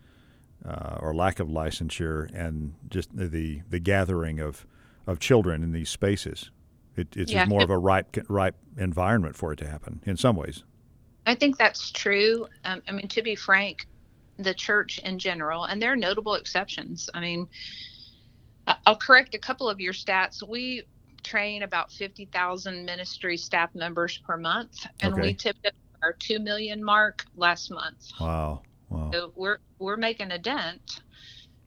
uh, 0.65 0.97
or 0.99 1.13
lack 1.13 1.39
of 1.39 1.47
licensure, 1.47 2.33
and 2.33 2.73
just 2.89 3.15
the 3.15 3.61
the 3.69 3.79
gathering 3.79 4.39
of 4.39 4.65
of 5.05 5.19
children 5.19 5.61
in 5.61 5.73
these 5.73 5.89
spaces. 5.89 6.51
It, 6.95 7.15
it's 7.15 7.31
yeah. 7.31 7.45
more 7.45 7.63
of 7.63 7.69
a 7.69 7.77
ripe 7.77 8.17
ripe 8.29 8.55
environment 8.77 9.35
for 9.35 9.53
it 9.53 9.57
to 9.57 9.67
happen 9.67 10.01
in 10.05 10.17
some 10.17 10.35
ways. 10.35 10.63
I 11.25 11.35
think 11.35 11.57
that's 11.57 11.91
true. 11.91 12.47
Um, 12.63 12.81
I 12.87 12.91
mean, 12.91 13.07
to 13.07 13.21
be 13.21 13.35
frank, 13.35 13.87
the 14.37 14.53
church 14.53 14.99
in 14.99 15.17
general, 15.17 15.65
and 15.65 15.81
there 15.81 15.91
are 15.91 15.97
notable 15.97 16.35
exceptions. 16.35 17.09
I 17.13 17.19
mean, 17.19 17.47
I'll 18.85 18.95
correct 18.95 19.33
a 19.35 19.39
couple 19.39 19.69
of 19.69 19.79
your 19.79 19.93
stats. 19.93 20.47
We 20.47 20.83
train 21.23 21.63
about 21.63 21.91
50,000 21.91 22.85
ministry 22.85 23.37
staff 23.37 23.73
members 23.73 24.17
per 24.19 24.37
month, 24.37 24.85
and 25.01 25.13
okay. 25.13 25.21
we 25.21 25.33
tipped 25.33 25.67
our 26.03 26.13
2 26.13 26.39
million 26.39 26.83
mark 26.83 27.25
last 27.35 27.71
month. 27.71 28.11
Wow. 28.19 28.61
Wow. 28.89 29.09
So 29.11 29.31
we're, 29.35 29.57
we're 29.79 29.97
making 29.97 30.31
a 30.31 30.37
dent. 30.37 31.01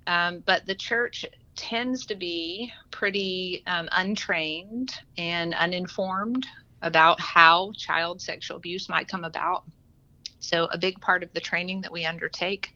Um, 0.06 0.42
but 0.46 0.64
the 0.64 0.74
church 0.74 1.26
tends 1.58 2.06
to 2.06 2.14
be 2.14 2.72
pretty 2.92 3.64
um, 3.66 3.88
untrained 3.92 4.92
and 5.18 5.52
uninformed 5.54 6.46
about 6.82 7.20
how 7.20 7.72
child 7.76 8.22
sexual 8.22 8.56
abuse 8.56 8.88
might 8.88 9.08
come 9.08 9.24
about. 9.24 9.64
So, 10.38 10.66
a 10.66 10.78
big 10.78 11.00
part 11.00 11.24
of 11.24 11.32
the 11.32 11.40
training 11.40 11.80
that 11.80 11.92
we 11.92 12.06
undertake 12.06 12.72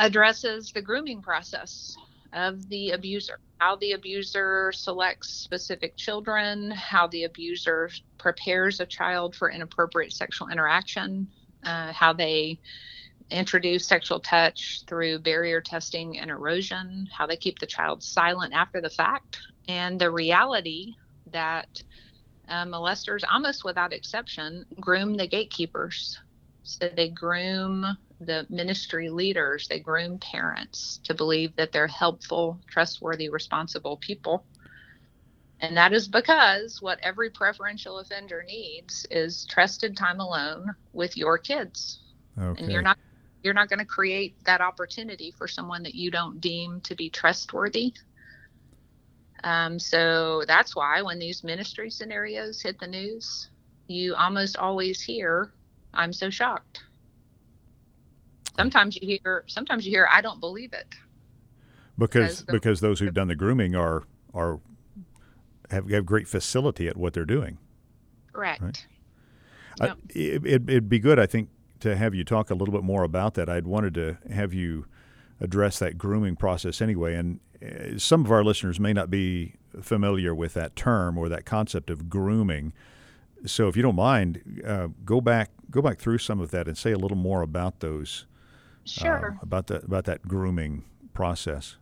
addresses 0.00 0.72
the 0.72 0.82
grooming 0.82 1.22
process 1.22 1.96
of 2.32 2.68
the 2.68 2.90
abuser, 2.90 3.38
how 3.58 3.76
the 3.76 3.92
abuser 3.92 4.72
selects 4.72 5.30
specific 5.30 5.96
children, 5.96 6.72
how 6.72 7.06
the 7.06 7.24
abuser 7.24 7.88
prepares 8.18 8.80
a 8.80 8.86
child 8.86 9.36
for 9.36 9.48
inappropriate 9.48 10.12
sexual 10.12 10.48
interaction, 10.48 11.28
uh, 11.64 11.92
how 11.92 12.12
they 12.12 12.58
introduce 13.30 13.86
sexual 13.86 14.20
touch 14.20 14.82
through 14.86 15.18
barrier 15.20 15.60
testing 15.60 16.18
and 16.18 16.30
erosion, 16.30 17.06
how 17.12 17.26
they 17.26 17.36
keep 17.36 17.58
the 17.58 17.66
child 17.66 18.02
silent 18.02 18.54
after 18.54 18.80
the 18.80 18.90
fact, 18.90 19.38
and 19.68 20.00
the 20.00 20.10
reality 20.10 20.94
that 21.26 21.68
uh, 22.48 22.64
molesters, 22.64 23.22
almost 23.30 23.64
without 23.64 23.92
exception, 23.92 24.64
groom 24.80 25.14
the 25.14 25.26
gatekeepers. 25.26 26.18
So 26.62 26.88
they 26.94 27.08
groom 27.10 27.86
the 28.20 28.46
ministry 28.50 29.10
leaders, 29.10 29.68
they 29.68 29.78
groom 29.78 30.18
parents 30.18 31.00
to 31.04 31.14
believe 31.14 31.54
that 31.56 31.72
they're 31.72 31.86
helpful, 31.86 32.60
trustworthy, 32.66 33.28
responsible 33.28 33.98
people. 33.98 34.44
And 35.60 35.76
that 35.76 35.92
is 35.92 36.08
because 36.08 36.78
what 36.80 37.00
every 37.02 37.30
preferential 37.30 37.98
offender 37.98 38.44
needs 38.46 39.06
is 39.10 39.44
trusted 39.46 39.96
time 39.96 40.20
alone 40.20 40.74
with 40.92 41.16
your 41.16 41.36
kids. 41.36 42.00
Okay. 42.38 42.62
And 42.62 42.70
you're 42.70 42.82
not 42.82 42.98
you're 43.42 43.54
not 43.54 43.68
going 43.68 43.78
to 43.78 43.84
create 43.84 44.36
that 44.44 44.60
opportunity 44.60 45.32
for 45.36 45.46
someone 45.46 45.82
that 45.84 45.94
you 45.94 46.10
don't 46.10 46.40
deem 46.40 46.80
to 46.82 46.94
be 46.94 47.08
trustworthy. 47.08 47.92
Um, 49.44 49.78
so 49.78 50.42
that's 50.46 50.74
why 50.74 51.02
when 51.02 51.18
these 51.18 51.44
ministry 51.44 51.90
scenarios 51.90 52.60
hit 52.60 52.78
the 52.80 52.86
news, 52.86 53.50
you 53.86 54.14
almost 54.14 54.56
always 54.56 55.00
hear, 55.00 55.52
"I'm 55.94 56.12
so 56.12 56.30
shocked." 56.30 56.82
sometimes 58.58 58.96
you 58.96 59.06
hear 59.06 59.44
sometimes 59.46 59.86
you 59.86 59.92
hear 59.92 60.08
I 60.10 60.20
don't 60.20 60.40
believe 60.40 60.72
it. 60.72 60.86
Because 61.96 62.44
the, 62.44 62.52
because 62.52 62.80
those 62.80 63.00
who've 63.00 63.14
done 63.14 63.28
the 63.28 63.36
grooming 63.36 63.74
are 63.74 64.04
are 64.34 64.60
have 65.70 65.88
have 65.90 66.04
great 66.04 66.28
facility 66.28 66.88
at 66.88 66.96
what 66.96 67.12
they're 67.12 67.24
doing. 67.24 67.58
Correct. 68.32 68.62
Right? 68.62 68.86
Yep. 69.80 69.90
Uh, 69.90 69.94
it, 70.10 70.44
it'd 70.44 70.88
be 70.88 70.98
good, 70.98 71.20
I 71.20 71.26
think, 71.26 71.50
to 71.80 71.96
have 71.96 72.14
you 72.14 72.24
talk 72.24 72.50
a 72.50 72.54
little 72.54 72.72
bit 72.72 72.82
more 72.84 73.02
about 73.02 73.34
that. 73.34 73.48
I'd 73.48 73.66
wanted 73.66 73.94
to 73.94 74.18
have 74.32 74.52
you 74.52 74.86
address 75.40 75.78
that 75.78 75.98
grooming 75.98 76.36
process 76.36 76.80
anyway. 76.80 77.14
And 77.14 77.40
uh, 77.62 77.98
some 77.98 78.24
of 78.24 78.30
our 78.30 78.44
listeners 78.44 78.80
may 78.80 78.92
not 78.92 79.10
be 79.10 79.54
familiar 79.80 80.34
with 80.34 80.54
that 80.54 80.76
term 80.76 81.16
or 81.16 81.28
that 81.28 81.44
concept 81.44 81.90
of 81.90 82.08
grooming. 82.08 82.72
So, 83.46 83.68
if 83.68 83.76
you 83.76 83.82
don't 83.82 83.94
mind, 83.94 84.62
uh, 84.66 84.88
go 85.04 85.20
back 85.20 85.50
go 85.70 85.80
back 85.80 85.98
through 85.98 86.18
some 86.18 86.40
of 86.40 86.50
that 86.50 86.66
and 86.66 86.76
say 86.76 86.92
a 86.92 86.98
little 86.98 87.16
more 87.16 87.42
about 87.42 87.80
those 87.80 88.26
Sure. 88.88 89.36
Uh, 89.36 89.42
about 89.42 89.66
that 89.68 89.84
about 89.84 90.04
that 90.06 90.22
grooming 90.22 90.84
process. 91.12 91.76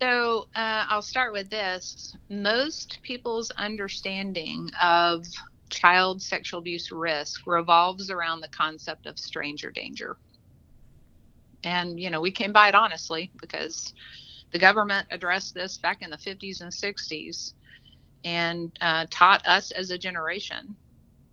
So 0.00 0.48
uh, 0.56 0.86
I'll 0.88 1.02
start 1.02 1.32
with 1.32 1.48
this. 1.48 2.16
Most 2.28 2.98
people's 3.02 3.50
understanding 3.52 4.70
of 4.82 5.24
child 5.72 6.22
sexual 6.22 6.60
abuse 6.60 6.92
risk 6.92 7.46
revolves 7.46 8.10
around 8.10 8.40
the 8.40 8.48
concept 8.48 9.06
of 9.06 9.18
stranger 9.18 9.70
danger. 9.70 10.16
And, 11.64 11.98
you 11.98 12.10
know, 12.10 12.20
we 12.20 12.30
came 12.30 12.52
by 12.52 12.68
it 12.68 12.74
honestly 12.74 13.30
because 13.40 13.92
the 14.52 14.58
government 14.58 15.06
addressed 15.10 15.54
this 15.54 15.78
back 15.78 16.02
in 16.02 16.10
the 16.10 16.16
50s 16.16 16.60
and 16.60 16.70
60s 16.70 17.54
and 18.24 18.72
uh, 18.80 19.06
taught 19.10 19.46
us 19.46 19.70
as 19.72 19.90
a 19.90 19.98
generation 19.98 20.76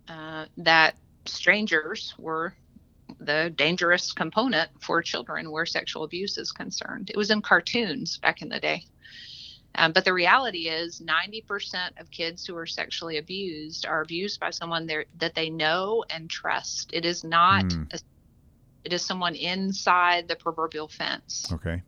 uh, 0.08 0.46
that 0.56 0.96
strangers 1.26 2.14
were 2.18 2.54
the 3.20 3.52
dangerous 3.56 4.12
component 4.12 4.70
for 4.80 5.02
children 5.02 5.50
where 5.50 5.66
sexual 5.66 6.04
abuse 6.04 6.38
is 6.38 6.52
concerned. 6.52 7.10
It 7.10 7.16
was 7.16 7.30
in 7.30 7.42
cartoons 7.42 8.18
back 8.18 8.42
in 8.42 8.48
the 8.48 8.60
day. 8.60 8.84
Um, 9.74 9.92
but 9.92 10.04
the 10.04 10.12
reality 10.12 10.68
is 10.68 11.00
90% 11.00 12.00
of 12.00 12.10
kids 12.10 12.44
who 12.44 12.56
are 12.56 12.66
sexually 12.66 13.18
abused 13.18 13.86
are 13.86 14.02
abused 14.02 14.40
by 14.40 14.50
someone 14.50 14.90
that 15.18 15.34
they 15.34 15.48
know 15.48 16.04
and 16.10 16.28
trust. 16.28 16.90
It 16.92 17.04
is 17.04 17.22
not, 17.22 17.64
mm. 17.64 17.92
a, 17.92 17.98
it 18.84 18.92
is 18.92 19.04
someone 19.04 19.34
inside 19.34 20.26
the 20.26 20.36
proverbial 20.36 20.88
fence. 20.88 21.48
Okay. 21.52 21.82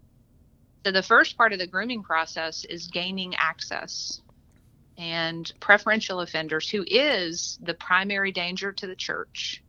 So 0.85 0.93
the 0.93 1.03
first 1.03 1.37
part 1.37 1.53
of 1.53 1.59
the 1.59 1.67
grooming 1.67 2.03
process 2.03 2.65
is 2.65 2.87
gaining 2.87 3.35
access. 3.35 4.21
And 4.99 5.51
preferential 5.59 6.21
offenders, 6.21 6.69
who 6.69 6.85
is 6.87 7.59
the 7.63 7.75
primary 7.75 8.31
danger 8.31 8.73
to 8.73 8.87
the 8.87 8.95
church, 8.95 9.63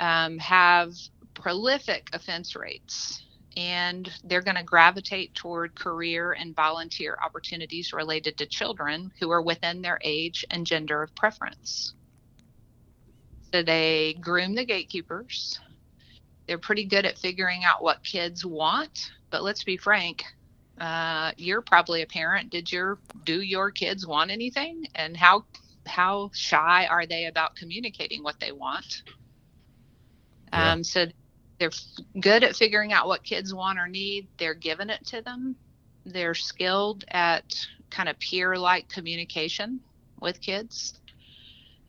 um, 0.00 0.38
have 0.38 0.94
prolific 1.34 2.08
offense 2.12 2.56
rates 2.56 3.22
and 3.58 4.08
they're 4.22 4.40
going 4.40 4.56
to 4.56 4.62
gravitate 4.62 5.34
toward 5.34 5.74
career 5.74 6.30
and 6.30 6.54
volunteer 6.54 7.18
opportunities 7.24 7.92
related 7.92 8.38
to 8.38 8.46
children 8.46 9.10
who 9.18 9.32
are 9.32 9.42
within 9.42 9.82
their 9.82 9.98
age 10.04 10.44
and 10.52 10.64
gender 10.64 11.02
of 11.02 11.12
preference. 11.16 11.92
So 13.52 13.64
they 13.64 14.16
groom 14.20 14.54
the 14.54 14.64
gatekeepers. 14.64 15.58
They're 16.46 16.58
pretty 16.58 16.84
good 16.84 17.04
at 17.04 17.18
figuring 17.18 17.64
out 17.64 17.82
what 17.82 18.04
kids 18.04 18.46
want, 18.46 19.10
but 19.30 19.42
let's 19.42 19.64
be 19.64 19.76
frank. 19.76 20.22
Uh, 20.80 21.32
you're 21.36 21.62
probably 21.62 22.02
a 22.02 22.06
parent. 22.06 22.50
Did 22.50 22.70
your 22.70 23.00
do 23.24 23.42
your 23.42 23.72
kids 23.72 24.06
want 24.06 24.30
anything, 24.30 24.84
and 24.94 25.16
how 25.16 25.44
how 25.84 26.30
shy 26.32 26.86
are 26.86 27.06
they 27.06 27.24
about 27.24 27.56
communicating 27.56 28.22
what 28.22 28.38
they 28.38 28.52
want? 28.52 29.02
Yeah. 30.52 30.72
Um, 30.72 30.84
so 30.84 31.06
they're 31.58 31.70
good 32.20 32.44
at 32.44 32.56
figuring 32.56 32.92
out 32.92 33.08
what 33.08 33.24
kids 33.24 33.52
want 33.52 33.78
or 33.78 33.88
need. 33.88 34.28
They're 34.38 34.54
giving 34.54 34.90
it 34.90 35.04
to 35.06 35.22
them. 35.22 35.56
They're 36.04 36.34
skilled 36.34 37.04
at 37.08 37.54
kind 37.90 38.08
of 38.08 38.18
peer 38.18 38.56
like 38.56 38.88
communication 38.88 39.80
with 40.20 40.40
kids. 40.40 40.98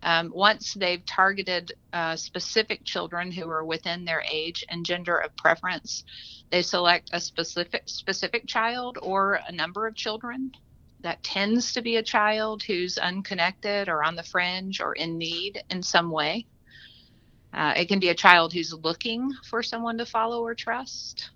Um, 0.01 0.31
once 0.33 0.73
they've 0.75 1.05
targeted 1.05 1.73
uh, 1.91 2.15
specific 2.15 2.85
children 2.85 3.31
who 3.31 3.49
are 3.49 3.65
within 3.65 4.05
their 4.05 4.23
age 4.31 4.65
and 4.69 4.85
gender 4.85 5.17
of 5.17 5.35
preference, 5.35 6.05
they 6.51 6.61
select 6.61 7.09
a 7.11 7.19
specific 7.19 7.83
specific 7.85 8.47
child 8.47 8.97
or 9.01 9.39
a 9.47 9.51
number 9.51 9.87
of 9.87 9.95
children. 9.95 10.51
That 11.01 11.23
tends 11.23 11.73
to 11.73 11.81
be 11.81 11.97
a 11.97 12.03
child 12.03 12.63
who's 12.63 12.97
unconnected 12.97 13.87
or 13.87 14.03
on 14.03 14.15
the 14.15 14.23
fringe 14.23 14.81
or 14.81 14.93
in 14.93 15.17
need 15.17 15.63
in 15.69 15.81
some 15.83 16.11
way. 16.11 16.45
Uh, 17.53 17.73
it 17.75 17.87
can 17.87 17.99
be 17.99 18.09
a 18.09 18.15
child 18.15 18.53
who's 18.53 18.73
looking 18.73 19.31
for 19.49 19.63
someone 19.63 19.97
to 19.97 20.05
follow 20.05 20.41
or 20.43 20.53
trust, 20.55 21.31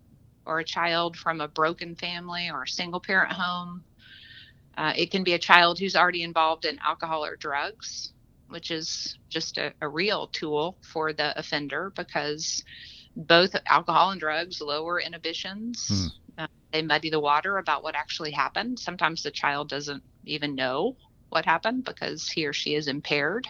or 0.46 0.60
a 0.60 0.64
child 0.66 1.16
from 1.18 1.42
a 1.42 1.48
broken 1.48 1.96
family 1.96 2.50
or 2.50 2.64
a 2.64 2.68
single 2.68 3.00
parent 3.00 3.32
home. 3.34 3.84
Uh, 4.78 4.94
it 4.96 5.12
can 5.12 5.24
be 5.24 5.34
a 5.34 5.40
child 5.40 5.80
who's 5.80 5.96
already 5.96 6.24
involved 6.24 6.66
in 6.66 6.80
alcohol 6.86 7.26
or 7.26 7.36
drugs, 7.36 8.14
which 8.50 8.72
is 8.72 9.18
just 9.30 9.58
a, 9.58 9.74
a 9.82 9.88
real 9.88 10.28
tool 10.28 10.78
for 10.82 11.14
the 11.14 11.38
offender 11.38 11.92
because 11.96 12.64
both 13.16 13.56
alcohol 13.68 14.12
and 14.12 14.20
drugs 14.20 14.62
lower 14.62 15.00
inhibitions. 15.00 15.88
Hmm. 16.38 16.44
Uh, 16.44 16.48
they 16.72 16.82
muddy 16.82 17.10
the 17.10 17.20
water 17.20 17.58
about 17.58 17.84
what 17.84 17.96
actually 17.96 18.32
happened. 18.32 18.80
Sometimes 18.80 19.22
the 19.24 19.32
child 19.32 19.70
doesn't 19.70 20.04
even 20.26 20.56
know 20.56 20.96
what 21.30 21.46
happened 21.46 21.84
because 21.86 22.28
he 22.30 22.46
or 22.46 22.54
she 22.54 22.76
is 22.76 22.88
impaired. 22.88 23.48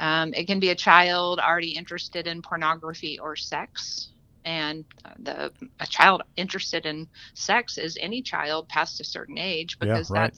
Um, 0.00 0.32
it 0.32 0.46
can 0.46 0.60
be 0.60 0.70
a 0.70 0.74
child 0.74 1.38
already 1.38 1.72
interested 1.72 2.26
in 2.26 2.40
pornography 2.40 3.18
or 3.18 3.36
sex. 3.36 4.08
And 4.46 4.86
the 5.18 5.52
a 5.78 5.86
child 5.86 6.22
interested 6.36 6.86
in 6.86 7.06
sex 7.34 7.76
is 7.76 7.98
any 8.00 8.22
child 8.22 8.68
past 8.70 8.98
a 9.00 9.04
certain 9.04 9.36
age 9.36 9.78
because 9.78 10.10
yeah, 10.10 10.20
right. 10.20 10.34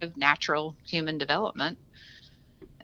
that's 0.00 0.16
natural 0.16 0.74
human 0.86 1.18
development. 1.18 1.76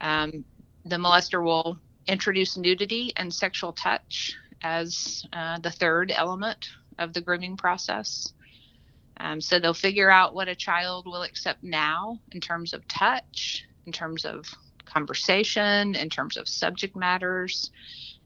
Um, 0.03 0.45
the 0.85 0.97
molester 0.97 1.43
will 1.43 1.79
introduce 2.07 2.59
nudity 2.59 3.13
and 3.17 3.33
sexual 3.33 3.73
touch 3.73 4.37
as 4.63 5.25
uh, 5.33 5.59
the 5.61 5.71
third 5.71 6.13
element 6.15 6.69
of 6.99 7.15
the 7.15 7.23
grooming 7.23 7.57
process. 7.57 8.35
Um, 9.17 9.41
so 9.41 9.59
they'll 9.59 9.73
figure 9.73 10.11
out 10.11 10.35
what 10.35 10.49
a 10.49 10.55
child 10.55 11.07
will 11.07 11.23
accept 11.23 11.63
now 11.63 12.19
in 12.33 12.41
terms 12.43 12.75
of 12.75 12.87
touch, 12.89 13.65
in 13.87 13.93
terms 13.93 14.27
of 14.27 14.47
conversation, 14.93 15.95
in 15.95 16.11
terms 16.11 16.37
of 16.37 16.49
subject 16.49 16.97
matters. 16.97 17.71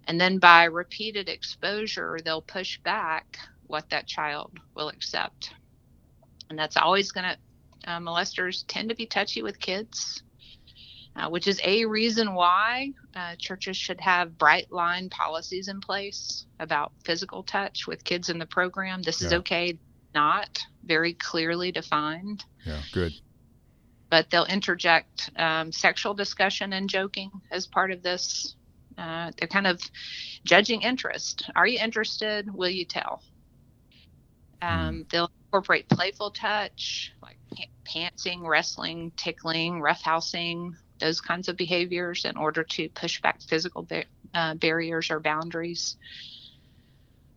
And 0.07 0.21
then 0.21 0.39
by 0.39 0.65
repeated 0.65 1.29
exposure, 1.29 2.19
they'll 2.25 2.43
push 2.43 2.79
back 2.79 3.39
what 3.67 3.89
that 3.91 4.07
child 4.07 4.53
will 4.75 4.89
accept. 4.89 5.51
And 6.51 6.59
that's 6.59 6.77
always 6.77 7.11
going 7.13 7.25
to, 7.25 7.91
uh, 7.91 7.99
molesters 7.99 8.65
tend 8.69 8.91
to 8.91 8.95
be 8.95 9.07
touchy 9.07 9.43
with 9.43 9.59
kids 9.59 10.23
uh, 11.17 11.29
which 11.29 11.47
is 11.47 11.61
a 11.65 11.85
reason 11.85 12.35
why 12.35 12.91
uh, 13.15 13.37
churches 13.39 13.77
should 13.77 14.01
have 14.01 14.37
bright 14.37 14.71
line 14.73 15.09
policies 15.11 15.69
in 15.69 15.81
place 15.81 16.47
about 16.59 16.93
physical 17.05 17.43
touch 17.43 17.87
with 17.87 18.03
kids 18.05 18.29
in 18.29 18.39
the 18.39 18.47
program. 18.47 19.03
This 19.03 19.21
yeah. 19.21 19.29
is 19.29 19.33
okay, 19.35 19.79
not 20.15 20.59
very 20.85 21.15
clearly 21.15 21.71
defined. 21.71 22.45
Yeah, 22.65 22.81
good. 22.93 23.13
But 24.15 24.31
they'll 24.31 24.45
interject 24.45 25.29
um, 25.41 25.73
sexual 25.73 26.15
discussion 26.15 26.73
and 26.73 26.89
joking 26.89 27.33
as 27.51 27.67
part 27.67 27.91
of 27.91 28.01
this. 28.05 28.55
Uh, 28.97 29.33
they're 29.37 29.49
kind 29.49 29.67
of 29.67 29.81
judging 30.45 30.83
interest. 30.83 31.51
Are 31.57 31.67
you 31.67 31.81
interested? 31.81 32.49
Will 32.55 32.69
you 32.69 32.85
tell? 32.85 33.25
Um, 34.63 34.71
mm. 34.71 35.11
They'll 35.11 35.33
incorporate 35.49 35.89
playful 35.89 36.31
touch, 36.31 37.11
like 37.25 37.39
pantsing, 37.93 38.47
wrestling, 38.47 39.11
tickling, 39.17 39.81
roughhousing, 39.81 40.75
those 41.01 41.21
kinds 41.21 41.49
of 41.49 41.57
behaviors 41.57 42.25
in 42.25 42.37
order 42.37 42.63
to 42.63 42.89
push 42.91 43.21
back 43.21 43.43
physical 43.43 43.83
ba- 43.83 44.05
uh, 44.33 44.55
barriers 44.55 45.11
or 45.11 45.19
boundaries. 45.19 45.97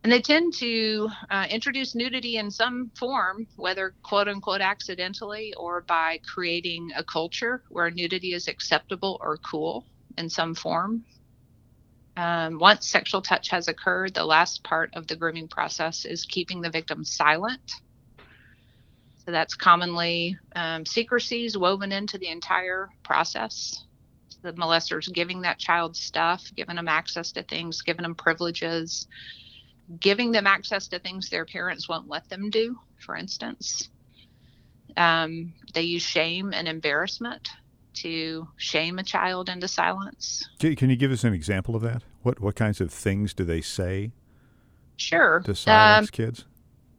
And 0.04 0.12
they 0.12 0.22
tend 0.22 0.54
to 0.58 1.08
uh, 1.30 1.46
introduce 1.50 1.94
nudity 1.94 2.36
in 2.36 2.50
some 2.50 2.90
form, 2.98 3.46
whether 3.56 3.94
quote 4.04 4.28
unquote 4.28 4.60
accidentally 4.60 5.54
or 5.56 5.82
by 5.82 6.20
creating 6.34 6.90
a 6.96 7.04
culture 7.04 7.62
where 7.70 7.90
nudity 7.90 8.32
is 8.34 8.48
acceptable 8.48 9.18
or 9.20 9.38
cool 9.50 9.86
in 10.16 10.30
some 10.30 10.54
form. 10.54 11.04
Um, 12.16 12.58
once 12.58 12.88
sexual 12.88 13.22
touch 13.22 13.50
has 13.50 13.68
occurred, 13.68 14.14
the 14.14 14.24
last 14.24 14.64
part 14.64 14.90
of 14.94 15.06
the 15.06 15.16
grooming 15.16 15.48
process 15.48 16.04
is 16.04 16.24
keeping 16.24 16.62
the 16.62 16.70
victim 16.70 17.04
silent 17.04 17.62
so 19.28 19.32
that's 19.32 19.56
commonly 19.56 20.38
um, 20.56 20.86
secrecies 20.86 21.58
woven 21.58 21.92
into 21.92 22.16
the 22.16 22.28
entire 22.28 22.88
process. 23.04 23.84
The 24.42 24.54
molesters 24.54 25.12
giving 25.12 25.42
that 25.42 25.58
child 25.58 25.96
stuff, 25.96 26.50
giving 26.56 26.76
them 26.76 26.88
access 26.88 27.32
to 27.32 27.42
things, 27.42 27.82
giving 27.82 28.04
them 28.04 28.14
privileges, 28.14 29.06
giving 30.00 30.32
them 30.32 30.46
access 30.46 30.88
to 30.88 30.98
things 30.98 31.30
their 31.30 31.44
parents 31.44 31.88
won't 31.88 32.08
let 32.08 32.28
them 32.28 32.50
do, 32.50 32.78
for 32.98 33.16
instance. 33.16 33.88
Um, 34.96 35.54
they 35.74 35.82
use 35.82 36.02
shame 36.02 36.52
and 36.52 36.66
embarrassment 36.66 37.48
to 37.94 38.48
shame 38.56 38.98
a 38.98 39.02
child 39.02 39.48
into 39.48 39.68
silence. 39.68 40.48
Can 40.58 40.90
you 40.90 40.96
give 40.96 41.10
us 41.10 41.24
an 41.24 41.32
example 41.32 41.74
of 41.74 41.82
that? 41.82 42.02
What 42.22 42.40
what 42.40 42.56
kinds 42.56 42.80
of 42.80 42.92
things 42.92 43.34
do 43.34 43.44
they 43.44 43.60
say? 43.60 44.12
Sure. 44.96 45.40
To 45.44 45.54
silence 45.54 46.08
um, 46.08 46.12
kids. 46.12 46.44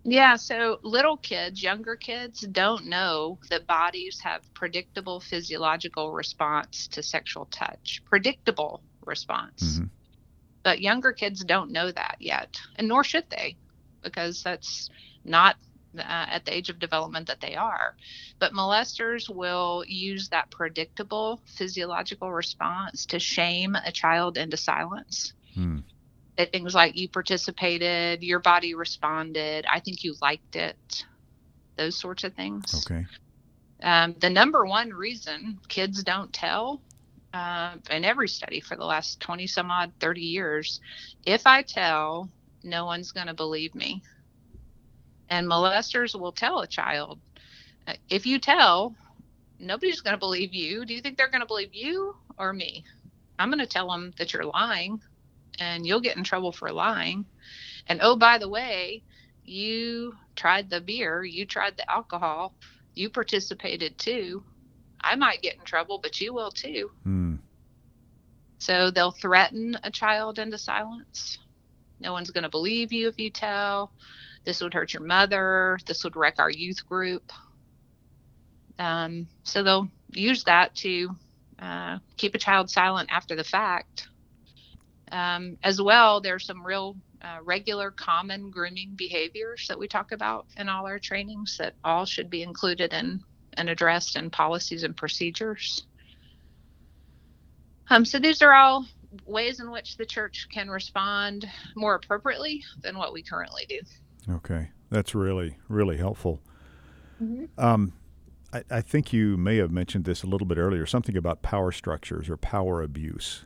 Yeah, 0.04 0.38
so 0.38 0.80
little 0.82 1.17
kids, 1.17 1.62
younger 1.62 1.95
kids 1.95 2.41
don't 2.41 2.86
know 2.86 3.38
that 3.49 3.67
bodies 3.67 4.19
have 4.23 4.41
predictable 4.54 5.19
physiological 5.19 6.13
response 6.13 6.88
to 6.89 7.04
sexual 7.04 7.45
touch. 7.45 8.02
Predictable 8.06 8.82
response. 9.06 9.78
Mm-hmm. 9.78 9.86
But 10.63 10.82
younger 10.82 11.13
kids 11.13 11.43
don't 11.43 11.72
know 11.72 11.91
that 11.91 12.17
yet, 12.19 12.60
and 12.76 12.88
nor 12.88 13.04
should 13.04 13.30
they, 13.30 13.58
because 14.04 14.43
that's 14.43 14.89
not 15.24 15.56
uh, 15.98 16.02
at 16.02 16.45
the 16.45 16.54
age 16.54 16.69
of 16.69 16.80
development 16.80 17.28
that 17.28 17.41
they 17.41 17.56
are. 17.56 17.95
But 18.39 18.54
molesters 18.54 19.34
will 19.34 19.84
use 19.88 20.30
that 20.30 20.52
predictable 20.52 21.41
physiological 21.45 22.32
response 22.32 23.06
to 23.08 23.19
shame 23.19 23.76
a 23.76 23.91
child 23.91 24.38
into 24.38 24.58
silence. 24.58 25.34
Hmm 25.56 25.80
things 26.45 26.74
like 26.74 26.98
you 26.98 27.10
participated, 27.10 28.24
your 28.24 28.39
body 28.39 28.76
responded, 28.76 29.65
I 29.69 29.80
think 29.80 30.04
you 30.04 30.15
liked 30.22 30.56
it, 30.56 31.04
those 31.78 32.00
sorts 32.00 32.24
of 32.24 32.34
things. 32.34 32.86
Okay. 32.86 33.06
Um, 33.82 34.15
the 34.19 34.30
number 34.30 34.65
one 34.65 34.89
reason 34.91 35.60
kids 35.67 36.04
don't 36.04 36.34
tell 36.34 36.82
uh, 37.34 37.76
in 37.92 38.04
every 38.04 38.28
study 38.28 38.60
for 38.60 38.76
the 38.76 38.86
last 38.86 39.20
20 39.20 39.48
some 39.48 39.70
odd 39.70 39.92
30 40.00 40.22
years 40.22 40.80
if 41.26 41.46
I 41.46 41.62
tell, 41.62 42.30
no 42.63 42.86
one's 42.86 43.12
going 43.12 43.28
to 43.28 43.34
believe 43.34 43.76
me. 43.76 44.02
And 45.30 45.48
molesters 45.48 46.20
will 46.20 46.32
tell 46.32 46.60
a 46.60 46.68
child, 46.68 47.20
uh, 47.88 47.94
if 48.10 48.26
you 48.26 48.39
tell, 48.39 48.96
nobody's 49.60 50.02
going 50.02 50.15
to 50.15 50.20
believe 50.20 50.54
you. 50.54 50.86
Do 50.86 50.94
you 50.94 51.02
think 51.02 51.18
they're 51.18 51.30
going 51.30 51.42
to 51.42 51.48
believe 51.48 51.74
you 51.74 52.15
or 52.38 52.54
me? 52.54 52.84
I'm 53.38 53.50
going 53.50 53.60
to 53.60 53.68
tell 53.68 53.89
them 53.89 54.12
that 54.18 54.34
you're 54.34 54.46
lying 54.46 55.02
and 55.60 55.86
you'll 55.86 56.02
get 56.02 56.18
in 56.18 56.24
trouble 56.24 56.52
for 56.52 56.72
lying. 56.72 57.26
And 57.88 58.00
oh, 58.02 58.15
by 58.15 58.38
the 58.38 58.50
way, 58.50 59.04
you 59.46 60.13
tried 60.36 60.70
the 60.70 60.82
beer, 60.82 61.24
you 61.24 61.46
tried 61.46 61.78
the 61.78 61.89
alcohol, 61.89 62.54
you 62.96 63.10
participated 63.10 63.98
too. 63.98 64.44
I 65.02 65.16
might 65.16 65.42
get 65.42 65.56
in 65.56 65.64
trouble, 65.64 66.00
but 66.02 66.20
you 66.20 66.34
will 66.34 66.52
too. 66.52 66.92
Hmm. 67.04 67.36
So 68.60 68.92
they'll 68.92 69.12
threaten 69.12 69.78
a 69.84 69.92
child 69.92 70.40
into 70.40 70.58
silence. 70.58 71.38
No 72.00 72.14
one's 72.14 72.32
going 72.32 72.44
to 72.44 72.50
believe 72.50 72.92
you 72.92 73.08
if 73.08 73.20
you 73.20 73.30
tell. 73.30 73.92
This 74.46 74.62
would 74.62 74.74
hurt 74.74 74.94
your 74.94 75.04
mother. 75.04 75.80
This 75.86 76.04
would 76.04 76.16
wreck 76.16 76.36
our 76.40 76.50
youth 76.50 76.86
group. 76.88 77.32
Um, 78.78 79.28
so 79.44 79.64
they'll 79.64 79.90
use 80.12 80.44
that 80.46 80.76
to 80.76 81.10
uh, 81.60 82.00
keep 82.18 82.36
a 82.36 82.40
child 82.40 82.70
silent 82.70 83.10
after 83.12 83.36
the 83.36 83.44
fact 83.44 84.08
um, 85.12 85.58
as 85.64 85.82
well, 85.82 86.22
there's 86.22 86.46
some 86.46 86.66
real 86.66 86.96
uh, 87.22 87.40
regular 87.44 87.92
common 87.92 88.50
grooming 88.50 88.94
behaviors 88.96 89.66
that 89.68 89.80
we 89.80 89.88
talk 89.88 90.12
about 90.12 90.46
in 90.58 90.70
all 90.70 90.86
our 90.86 91.00
trainings 91.00 91.58
that 91.58 91.74
all 91.84 92.06
should 92.06 92.30
be 92.30 92.44
included 92.44 92.94
in 92.94 93.22
and 93.60 93.69
addressed 93.69 94.15
in 94.15 94.30
policies 94.30 94.84
and 94.84 94.95
procedures. 94.95 95.86
Um, 97.89 98.06
so 98.06 98.17
these 98.17 98.41
are 98.41 98.54
all 98.54 98.86
ways 99.26 99.60
in 99.60 99.69
which 99.72 99.98
the 99.98 100.06
church 100.06 100.48
can 100.52 100.69
respond 100.69 101.48
more 101.76 101.95
appropriately 101.95 102.63
than 102.82 102.98
what 102.98 103.13
we 103.13 103.22
currently 103.22 103.65
do. 103.67 103.80
Okay, 104.36 104.69
that's 104.89 105.13
really 105.13 105.58
really 105.67 105.98
helpful. 105.98 106.41
Mm-hmm. 107.22 107.45
Um, 107.63 107.93
I, 108.54 108.63
I 108.69 108.82
think 108.82 109.12
you 109.12 109.38
may 109.38 109.58
have 109.58 109.72
mentioned 109.72 110.06
this 110.06 110.24
a 110.24 110.28
little 110.28 110.48
bit 110.48 110.58
earlier, 110.58 110.86
something 110.86 111.17
about 111.17 111.41
power 111.41 111.72
structures 111.72 112.30
or 112.30 112.38
power 112.38 112.82
abuse 112.82 113.45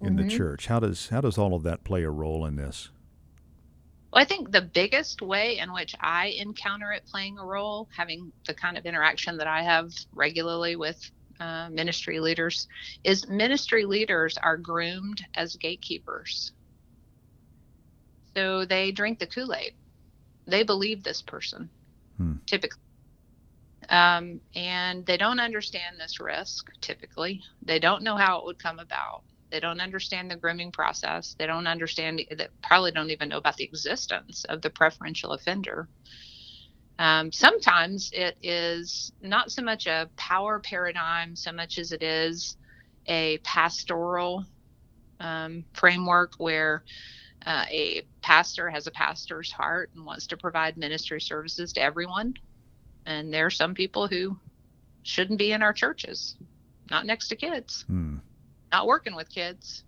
in 0.00 0.16
mm-hmm. 0.16 0.28
the 0.28 0.34
church. 0.34 0.66
How 0.66 0.80
does 0.80 1.08
how 1.08 1.20
does 1.20 1.36
all 1.36 1.54
of 1.54 1.62
that 1.64 1.84
play 1.84 2.04
a 2.04 2.10
role 2.10 2.46
in 2.46 2.56
this? 2.56 2.90
Well, 4.12 4.22
I 4.22 4.24
think 4.24 4.50
the 4.50 4.62
biggest 4.62 5.20
way 5.20 5.58
in 5.58 5.72
which 5.72 5.94
I 6.00 6.26
encounter 6.38 6.92
it 6.92 7.06
playing 7.06 7.38
a 7.38 7.44
role, 7.44 7.88
having 7.96 8.32
the 8.46 8.54
kind 8.54 8.78
of 8.78 8.86
interaction 8.86 9.36
that 9.38 9.46
I 9.46 9.62
have 9.62 9.90
regularly 10.12 10.76
with 10.76 10.98
uh, 11.40 11.68
ministry 11.70 12.20
leaders, 12.20 12.68
is 13.04 13.28
ministry 13.28 13.84
leaders 13.84 14.38
are 14.38 14.56
groomed 14.56 15.22
as 15.34 15.56
gatekeepers. 15.56 16.52
So 18.34 18.64
they 18.64 18.92
drink 18.92 19.18
the 19.18 19.26
Kool 19.26 19.54
Aid. 19.54 19.74
They 20.46 20.62
believe 20.62 21.02
this 21.02 21.22
person, 21.22 21.68
hmm. 22.16 22.34
typically. 22.46 22.80
Um, 23.88 24.40
and 24.54 25.06
they 25.06 25.16
don't 25.16 25.40
understand 25.40 25.96
this 25.98 26.20
risk, 26.20 26.70
typically. 26.80 27.40
They 27.62 27.78
don't 27.78 28.02
know 28.02 28.16
how 28.16 28.38
it 28.38 28.44
would 28.44 28.62
come 28.62 28.78
about 28.78 29.22
They 29.50 29.60
don't 29.60 29.80
understand 29.80 30.30
the 30.30 30.36
grooming 30.36 30.72
process. 30.72 31.36
They 31.38 31.46
don't 31.46 31.66
understand, 31.66 32.20
they 32.30 32.48
probably 32.62 32.90
don't 32.90 33.10
even 33.10 33.28
know 33.28 33.38
about 33.38 33.56
the 33.56 33.64
existence 33.64 34.44
of 34.44 34.60
the 34.60 34.70
preferential 34.70 35.32
offender. 35.32 35.88
Um, 36.98 37.30
sometimes 37.30 38.10
it 38.12 38.36
is 38.42 39.12
not 39.20 39.52
so 39.52 39.62
much 39.62 39.86
a 39.86 40.08
power 40.16 40.58
paradigm, 40.58 41.36
so 41.36 41.52
much 41.52 41.78
as 41.78 41.92
it 41.92 42.02
is 42.02 42.56
a 43.06 43.38
pastoral 43.38 44.44
um, 45.20 45.64
framework 45.74 46.34
where 46.38 46.84
uh, 47.44 47.64
a 47.70 48.02
pastor 48.22 48.68
has 48.70 48.86
a 48.86 48.90
pastor's 48.90 49.52
heart 49.52 49.90
and 49.94 50.04
wants 50.04 50.26
to 50.28 50.36
provide 50.36 50.76
ministry 50.76 51.20
services 51.20 51.72
to 51.74 51.82
everyone. 51.82 52.34
And 53.04 53.32
there 53.32 53.46
are 53.46 53.50
some 53.50 53.74
people 53.74 54.08
who 54.08 54.36
shouldn't 55.02 55.38
be 55.38 55.52
in 55.52 55.62
our 55.62 55.72
churches, 55.72 56.34
not 56.90 57.06
next 57.06 57.28
to 57.28 57.36
kids, 57.36 57.84
hmm. 57.86 58.16
Not 58.72 58.86
working 58.86 59.14
with 59.14 59.28
kids. 59.28 59.84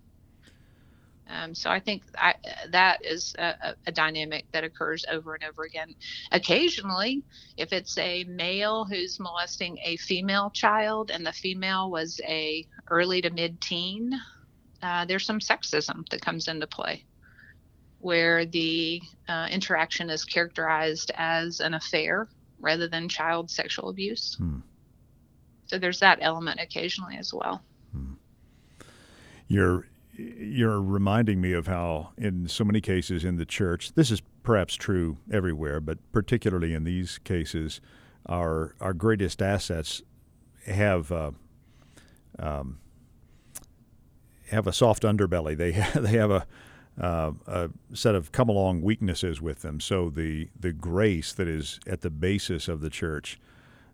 Um, 1.29 1.53
so 1.53 1.69
I 1.69 1.79
think 1.79 2.03
I, 2.17 2.33
that 2.71 3.05
is 3.05 3.35
a, 3.37 3.75
a, 3.85 3.91
dynamic 3.91 4.45
that 4.51 4.63
occurs 4.63 5.05
over 5.11 5.35
and 5.35 5.43
over 5.43 5.63
again. 5.63 5.93
Occasionally, 6.31 7.23
if 7.55 7.71
it's 7.71 7.95
a 7.99 8.23
male 8.23 8.83
who's 8.83 9.19
molesting 9.19 9.77
a 9.85 9.97
female 9.97 10.49
child 10.49 11.11
and 11.11 11.23
the 11.23 11.31
female 11.31 11.91
was 11.91 12.19
a 12.27 12.65
early 12.89 13.21
to 13.21 13.29
mid 13.29 13.61
teen, 13.61 14.19
uh, 14.81 15.05
there's 15.05 15.25
some 15.25 15.39
sexism 15.39 16.07
that 16.09 16.21
comes 16.21 16.47
into 16.47 16.65
play 16.65 17.05
where 17.99 18.45
the 18.45 19.01
uh, 19.27 19.47
interaction 19.51 20.09
is 20.09 20.23
characterized 20.23 21.11
as 21.15 21.59
an 21.59 21.73
affair 21.73 22.27
rather 22.59 22.87
than 22.87 23.07
child 23.07 23.51
sexual 23.51 23.89
abuse. 23.89 24.35
Hmm. 24.35 24.59
So 25.67 25.77
there's 25.77 25.99
that 25.99 26.19
element 26.21 26.59
occasionally 26.59 27.17
as 27.17 27.33
well. 27.33 27.61
Hmm. 27.91 28.13
You're 29.49 29.87
you're 30.15 30.81
reminding 30.81 31.39
me 31.39 31.53
of 31.53 31.67
how, 31.67 32.09
in 32.17 32.47
so 32.47 32.65
many 32.65 32.81
cases 32.81 33.23
in 33.23 33.37
the 33.37 33.45
church, 33.45 33.93
this 33.93 34.11
is 34.11 34.21
perhaps 34.43 34.75
true 34.75 35.17
everywhere, 35.31 35.79
but 35.79 35.97
particularly 36.11 36.73
in 36.73 36.83
these 36.83 37.17
cases, 37.19 37.81
our 38.27 38.75
our 38.79 38.93
greatest 38.93 39.41
assets 39.41 40.01
have 40.65 41.11
uh, 41.11 41.31
um, 42.37 42.79
have 44.49 44.67
a 44.67 44.73
soft 44.73 45.03
underbelly. 45.03 45.57
They 45.57 45.71
they 45.99 46.17
have 46.17 46.31
a 46.31 46.45
uh, 46.99 47.31
a 47.47 47.69
set 47.93 48.13
of 48.13 48.31
come 48.31 48.49
along 48.49 48.81
weaknesses 48.81 49.41
with 49.41 49.61
them. 49.61 49.79
So 49.79 50.09
the 50.09 50.49
the 50.59 50.73
grace 50.73 51.33
that 51.33 51.47
is 51.47 51.79
at 51.87 52.01
the 52.01 52.09
basis 52.09 52.67
of 52.67 52.81
the 52.81 52.89
church 52.89 53.39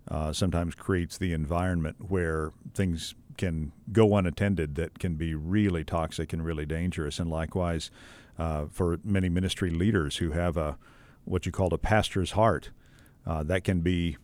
uh, 0.09 0.33
sometimes 0.33 0.75
creates 0.75 1.17
the 1.17 1.33
environment 1.33 1.97
where 2.09 2.51
things 2.73 3.15
can 3.37 3.71
go 3.91 4.15
unattended 4.15 4.75
that 4.75 4.99
can 4.99 5.15
be 5.15 5.33
really 5.33 5.83
toxic 5.83 6.33
and 6.33 6.45
really 6.45 6.65
dangerous. 6.65 7.19
And 7.19 7.29
likewise, 7.29 7.91
uh, 8.37 8.65
for 8.71 8.99
many 9.03 9.29
ministry 9.29 9.69
leaders 9.69 10.17
who 10.17 10.31
have 10.31 10.57
a 10.57 10.77
what 11.23 11.45
you 11.45 11.51
call 11.51 11.73
a 11.73 11.77
pastor's 11.77 12.31
heart, 12.31 12.69
uh, 13.25 13.43
that 13.43 13.63
can 13.63 13.81
be 13.81 14.17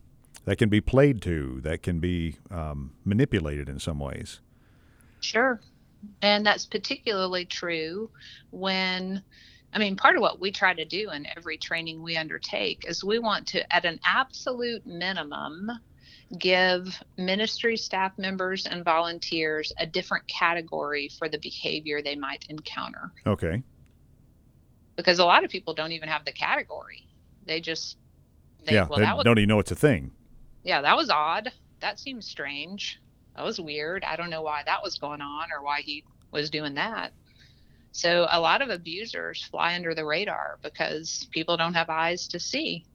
that 0.44 0.56
can 0.56 0.68
be 0.68 0.80
played 0.80 1.22
to, 1.22 1.60
that 1.62 1.82
can 1.82 2.00
be 2.00 2.36
um, 2.50 2.92
manipulated 3.04 3.68
in 3.68 3.78
some 3.78 3.98
ways. 3.98 4.40
Sure, 5.20 5.60
and 6.20 6.44
that's 6.44 6.66
particularly 6.66 7.44
true 7.44 8.10
when. 8.50 9.22
I 9.74 9.78
mean, 9.78 9.96
part 9.96 10.16
of 10.16 10.20
what 10.20 10.38
we 10.38 10.52
try 10.52 10.74
to 10.74 10.84
do 10.84 11.10
in 11.12 11.26
every 11.34 11.56
training 11.56 12.02
we 12.02 12.18
undertake 12.18 12.84
is 12.86 13.02
we 13.02 13.18
want 13.18 13.46
to, 13.48 13.74
at 13.74 13.86
an 13.86 14.00
absolute 14.04 14.86
minimum, 14.86 15.70
give 16.38 17.02
ministry 17.16 17.76
staff 17.76 18.16
members 18.18 18.66
and 18.66 18.84
volunteers 18.84 19.72
a 19.78 19.86
different 19.86 20.26
category 20.28 21.10
for 21.18 21.28
the 21.28 21.38
behavior 21.38 22.02
they 22.02 22.16
might 22.16 22.46
encounter. 22.48 23.12
Okay. 23.26 23.62
Because 24.96 25.18
a 25.18 25.24
lot 25.24 25.44
of 25.44 25.50
people 25.50 25.74
don't 25.74 25.92
even 25.92 26.08
have 26.08 26.24
the 26.24 26.32
category. 26.32 27.06
They 27.46 27.60
just 27.60 27.96
think, 28.60 28.72
yeah, 28.72 28.86
well, 28.88 28.98
they 28.98 29.12
was, 29.12 29.24
don't 29.24 29.38
even 29.38 29.48
know 29.48 29.58
it's 29.58 29.72
a 29.72 29.76
thing. 29.76 30.10
Yeah, 30.62 30.80
that 30.82 30.96
was 30.96 31.10
odd. 31.10 31.52
That 31.80 31.98
seems 31.98 32.26
strange. 32.26 33.00
That 33.36 33.44
was 33.44 33.60
weird. 33.60 34.04
I 34.04 34.16
don't 34.16 34.30
know 34.30 34.42
why 34.42 34.62
that 34.64 34.82
was 34.82 34.98
going 34.98 35.20
on 35.20 35.48
or 35.52 35.62
why 35.62 35.80
he 35.80 36.04
was 36.30 36.50
doing 36.50 36.74
that. 36.74 37.12
So 37.92 38.26
a 38.30 38.40
lot 38.40 38.62
of 38.62 38.70
abusers 38.70 39.44
fly 39.44 39.74
under 39.74 39.94
the 39.94 40.04
radar 40.04 40.58
because 40.62 41.26
people 41.30 41.56
don't 41.56 41.74
have 41.74 41.90
eyes 41.90 42.28
to 42.28 42.40
see. 42.40 42.86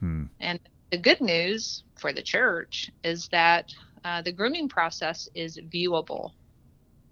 Hmm. 0.00 0.24
And 0.40 0.60
the 0.90 0.98
good 0.98 1.20
news 1.20 1.82
for 1.98 2.12
the 2.12 2.22
church 2.22 2.90
is 3.04 3.28
that 3.28 3.72
uh, 4.04 4.22
the 4.22 4.32
grooming 4.32 4.68
process 4.68 5.28
is 5.34 5.58
viewable. 5.58 6.32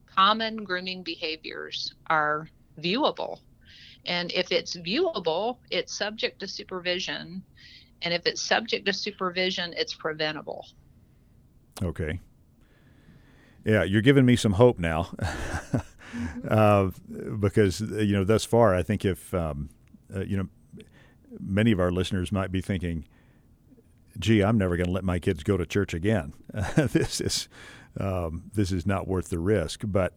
Common 0.06 0.64
grooming 0.64 1.02
behaviors 1.02 1.94
are 2.08 2.48
viewable. 2.80 3.40
And 4.06 4.30
if 4.32 4.52
it's 4.52 4.76
viewable, 4.76 5.58
it's 5.70 5.96
subject 5.96 6.40
to 6.40 6.48
supervision. 6.48 7.42
And 8.02 8.12
if 8.12 8.26
it's 8.26 8.42
subject 8.42 8.86
to 8.86 8.92
supervision, 8.92 9.74
it's 9.76 9.94
preventable. 9.94 10.66
Okay. 11.82 12.20
Yeah, 13.64 13.82
you're 13.82 14.02
giving 14.02 14.26
me 14.26 14.36
some 14.36 14.52
hope 14.52 14.78
now. 14.78 15.08
uh, 16.48 16.90
because, 17.40 17.80
you 17.80 18.12
know, 18.12 18.24
thus 18.24 18.44
far, 18.44 18.74
I 18.74 18.82
think 18.82 19.04
if, 19.04 19.32
um, 19.32 19.70
uh, 20.14 20.20
you 20.20 20.36
know, 20.36 20.48
many 21.40 21.72
of 21.72 21.80
our 21.80 21.90
listeners 21.90 22.30
might 22.30 22.52
be 22.52 22.60
thinking, 22.60 23.06
gee, 24.18 24.42
I'm 24.42 24.58
never 24.58 24.76
going 24.76 24.86
to 24.86 24.92
let 24.92 25.04
my 25.04 25.18
kids 25.18 25.42
go 25.42 25.56
to 25.56 25.66
church 25.66 25.94
again. 25.94 26.32
this 26.76 27.20
is 27.20 27.48
um, 27.98 28.44
this 28.54 28.72
is 28.72 28.86
not 28.86 29.06
worth 29.06 29.28
the 29.28 29.38
risk. 29.38 29.82
But 29.84 30.14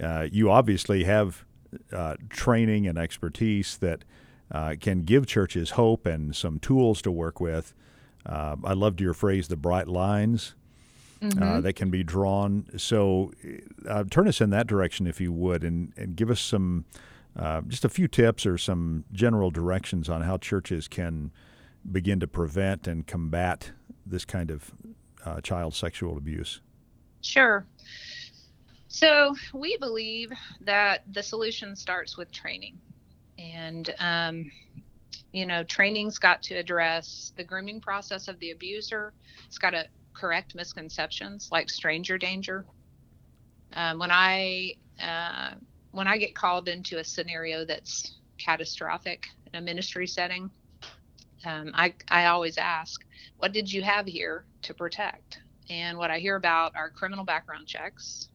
uh, 0.00 0.28
you 0.30 0.50
obviously 0.50 1.04
have 1.04 1.44
uh, 1.92 2.16
training 2.28 2.86
and 2.86 2.98
expertise 2.98 3.78
that 3.78 4.04
uh, 4.52 4.74
can 4.80 5.02
give 5.02 5.26
churches 5.26 5.70
hope 5.70 6.06
and 6.06 6.34
some 6.34 6.58
tools 6.58 7.02
to 7.02 7.10
work 7.10 7.40
with. 7.40 7.74
Um, 8.26 8.62
I 8.64 8.72
loved 8.72 9.00
your 9.00 9.14
phrase, 9.14 9.48
the 9.48 9.56
bright 9.56 9.88
lines. 9.88 10.54
Uh, 11.22 11.26
mm-hmm. 11.26 11.60
that 11.62 11.72
can 11.72 11.88
be 11.88 12.04
drawn. 12.04 12.66
So, 12.76 13.32
uh, 13.88 14.04
turn 14.10 14.28
us 14.28 14.42
in 14.42 14.50
that 14.50 14.66
direction, 14.66 15.06
if 15.06 15.22
you 15.22 15.32
would, 15.32 15.64
and, 15.64 15.94
and 15.96 16.16
give 16.16 16.28
us 16.28 16.38
some, 16.38 16.84
uh, 17.34 17.62
just 17.62 17.82
a 17.82 17.88
few 17.88 18.08
tips 18.08 18.44
or 18.44 18.58
some 18.58 19.04
general 19.10 19.50
directions 19.50 20.10
on 20.10 20.20
how 20.20 20.36
churches 20.36 20.86
can 20.86 21.30
begin 21.90 22.20
to 22.20 22.26
prevent 22.26 22.86
and 22.86 23.06
combat 23.06 23.72
this 24.06 24.24
kind 24.24 24.50
of 24.50 24.72
uh, 25.24 25.40
child 25.40 25.74
sexual 25.74 26.16
abuse? 26.16 26.60
Sure. 27.20 27.66
So 28.88 29.34
we 29.52 29.76
believe 29.78 30.30
that 30.60 31.02
the 31.12 31.22
solution 31.22 31.74
starts 31.74 32.16
with 32.16 32.30
training. 32.30 32.78
And, 33.38 33.92
um, 33.98 34.50
you 35.32 35.46
know, 35.46 35.64
training's 35.64 36.18
got 36.18 36.42
to 36.44 36.54
address 36.54 37.32
the 37.36 37.42
grooming 37.42 37.80
process 37.80 38.28
of 38.28 38.38
the 38.38 38.52
abuser. 38.52 39.12
It's 39.46 39.58
got 39.58 39.70
to 39.70 39.86
correct 40.12 40.54
misconceptions 40.54 41.48
like 41.50 41.68
stranger 41.68 42.16
danger. 42.16 42.64
Um, 43.72 43.98
when 43.98 44.12
I 44.12 44.74
uh, 45.02 45.54
when 45.90 46.06
I 46.06 46.18
get 46.18 46.34
called 46.34 46.68
into 46.68 46.98
a 46.98 47.04
scenario 47.04 47.64
that's 47.64 48.18
catastrophic 48.38 49.26
in 49.46 49.58
a 49.58 49.60
ministry 49.60 50.06
setting, 50.06 50.50
um, 51.46 51.70
I, 51.74 51.94
I 52.08 52.26
always 52.26 52.58
ask, 52.58 53.04
what 53.38 53.52
did 53.52 53.72
you 53.72 53.82
have 53.82 54.06
here 54.06 54.44
to 54.62 54.74
protect? 54.74 55.38
And 55.70 55.96
what 55.96 56.10
I 56.10 56.18
hear 56.18 56.36
about 56.36 56.76
are 56.76 56.90
criminal 56.90 57.24
background 57.24 57.66
checks. 57.66 58.28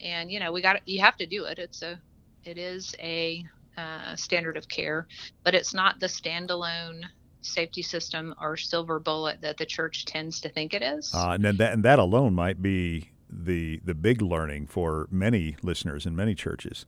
And, 0.00 0.30
you 0.30 0.40
know, 0.40 0.52
we 0.52 0.62
got, 0.62 0.86
you 0.86 1.00
have 1.00 1.16
to 1.16 1.26
do 1.26 1.44
it. 1.44 1.58
It's 1.58 1.82
a, 1.82 2.00
it 2.44 2.58
is 2.58 2.94
a 3.00 3.44
uh, 3.76 4.14
standard 4.14 4.56
of 4.56 4.68
care, 4.68 5.06
but 5.42 5.54
it's 5.54 5.74
not 5.74 5.98
the 6.00 6.06
standalone 6.06 7.02
safety 7.40 7.82
system 7.82 8.34
or 8.40 8.56
silver 8.56 8.98
bullet 8.98 9.40
that 9.40 9.56
the 9.56 9.66
church 9.66 10.04
tends 10.04 10.40
to 10.40 10.48
think 10.48 10.74
it 10.74 10.82
is. 10.82 11.12
Uh, 11.14 11.30
and 11.30 11.44
that, 11.58 11.72
and 11.72 11.84
that 11.84 11.98
alone 11.98 12.34
might 12.34 12.62
be 12.62 13.10
the, 13.30 13.80
the 13.84 13.94
big 13.94 14.22
learning 14.22 14.66
for 14.66 15.08
many 15.10 15.56
listeners 15.62 16.06
in 16.06 16.14
many 16.14 16.34
churches. 16.34 16.86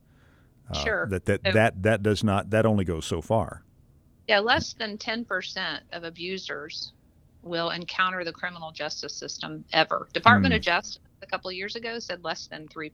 Uh, 0.69 0.83
sure. 0.83 1.07
That, 1.09 1.25
that, 1.25 1.41
so, 1.45 1.51
that, 1.51 1.83
that 1.83 2.03
does 2.03 2.23
not, 2.23 2.49
that 2.51 2.65
only 2.65 2.85
goes 2.85 3.05
so 3.05 3.21
far. 3.21 3.63
Yeah, 4.29 4.41
less 4.41 4.73
than 4.73 4.99
10% 4.99 5.79
of 5.91 6.03
abusers 6.03 6.93
will 7.41 7.71
encounter 7.71 8.23
the 8.23 8.31
criminal 8.31 8.71
justice 8.71 9.15
system 9.15 9.65
ever. 9.73 10.07
Department 10.13 10.53
mm. 10.53 10.57
of 10.57 10.61
Justice 10.61 10.99
a 11.23 11.25
couple 11.25 11.49
of 11.49 11.55
years 11.55 11.75
ago 11.75 11.97
said 11.97 12.23
less 12.23 12.45
than 12.45 12.67
3%. 12.67 12.91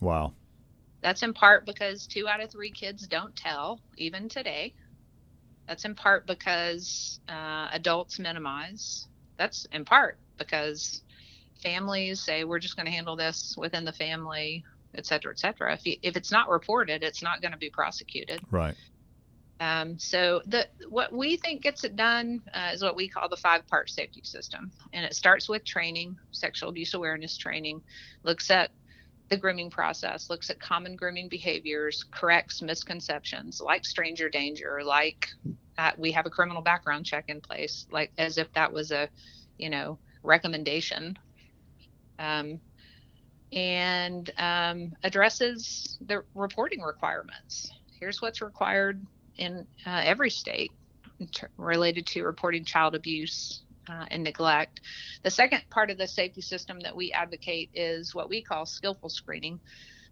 Wow. 0.00 0.32
That's 1.00 1.22
in 1.22 1.32
part 1.32 1.64
because 1.64 2.08
two 2.08 2.26
out 2.26 2.42
of 2.42 2.50
three 2.50 2.72
kids 2.72 3.06
don't 3.06 3.36
tell, 3.36 3.78
even 3.98 4.28
today. 4.28 4.74
That's 5.68 5.84
in 5.84 5.94
part 5.94 6.26
because 6.26 7.20
uh, 7.28 7.68
adults 7.70 8.18
minimize. 8.18 9.06
That's 9.36 9.68
in 9.70 9.84
part 9.84 10.18
because 10.38 11.02
families 11.62 12.20
say, 12.20 12.42
we're 12.42 12.58
just 12.58 12.74
going 12.74 12.86
to 12.86 12.92
handle 12.92 13.14
this 13.14 13.54
within 13.56 13.84
the 13.84 13.92
family, 13.92 14.64
et 14.96 15.06
cetera, 15.06 15.30
et 15.30 15.38
cetera. 15.38 15.74
If, 15.74 15.86
you, 15.86 15.98
if 16.02 16.16
it's 16.16 16.32
not 16.32 16.48
reported, 16.48 17.04
it's 17.04 17.22
not 17.22 17.40
going 17.40 17.52
to 17.52 17.58
be 17.58 17.70
prosecuted. 17.70 18.40
Right. 18.50 18.74
Um, 19.64 19.98
so 19.98 20.42
the 20.44 20.68
what 20.90 21.10
we 21.10 21.38
think 21.38 21.62
gets 21.62 21.84
it 21.84 21.96
done 21.96 22.42
uh, 22.52 22.70
is 22.74 22.82
what 22.82 22.96
we 22.96 23.08
call 23.08 23.30
the 23.30 23.36
five 23.36 23.66
part 23.66 23.88
safety 23.88 24.20
system, 24.22 24.70
and 24.92 25.06
it 25.06 25.14
starts 25.14 25.48
with 25.48 25.64
training, 25.64 26.16
sexual 26.32 26.68
abuse 26.68 26.92
awareness 26.92 27.38
training, 27.38 27.80
looks 28.24 28.50
at 28.50 28.72
the 29.30 29.38
grooming 29.38 29.70
process, 29.70 30.28
looks 30.28 30.50
at 30.50 30.60
common 30.60 30.96
grooming 30.96 31.30
behaviors, 31.30 32.04
corrects 32.10 32.60
misconceptions 32.60 33.58
like 33.58 33.86
stranger 33.86 34.28
danger, 34.28 34.82
like 34.84 35.28
uh, 35.78 35.92
we 35.96 36.12
have 36.12 36.26
a 36.26 36.30
criminal 36.30 36.60
background 36.60 37.06
check 37.06 37.24
in 37.28 37.40
place, 37.40 37.86
like 37.90 38.12
as 38.18 38.36
if 38.36 38.52
that 38.52 38.70
was 38.70 38.90
a, 38.90 39.08
you 39.56 39.70
know, 39.70 39.98
recommendation. 40.22 41.16
Um, 42.18 42.60
and 43.50 44.30
um, 44.36 44.92
addresses 45.02 45.96
the 46.06 46.22
reporting 46.34 46.82
requirements. 46.82 47.72
Here's 47.98 48.20
what's 48.20 48.42
required 48.42 49.00
in 49.36 49.66
uh, 49.86 50.02
every 50.04 50.30
state 50.30 50.72
related 51.56 52.06
to 52.06 52.24
reporting 52.24 52.64
child 52.64 52.94
abuse 52.94 53.62
uh, 53.88 54.06
and 54.10 54.24
neglect. 54.24 54.80
The 55.22 55.30
second 55.30 55.62
part 55.70 55.90
of 55.90 55.98
the 55.98 56.06
safety 56.08 56.40
system 56.40 56.80
that 56.80 56.96
we 56.96 57.12
advocate 57.12 57.70
is 57.74 58.14
what 58.14 58.28
we 58.28 58.42
call 58.42 58.66
skillful 58.66 59.08
screening. 59.08 59.60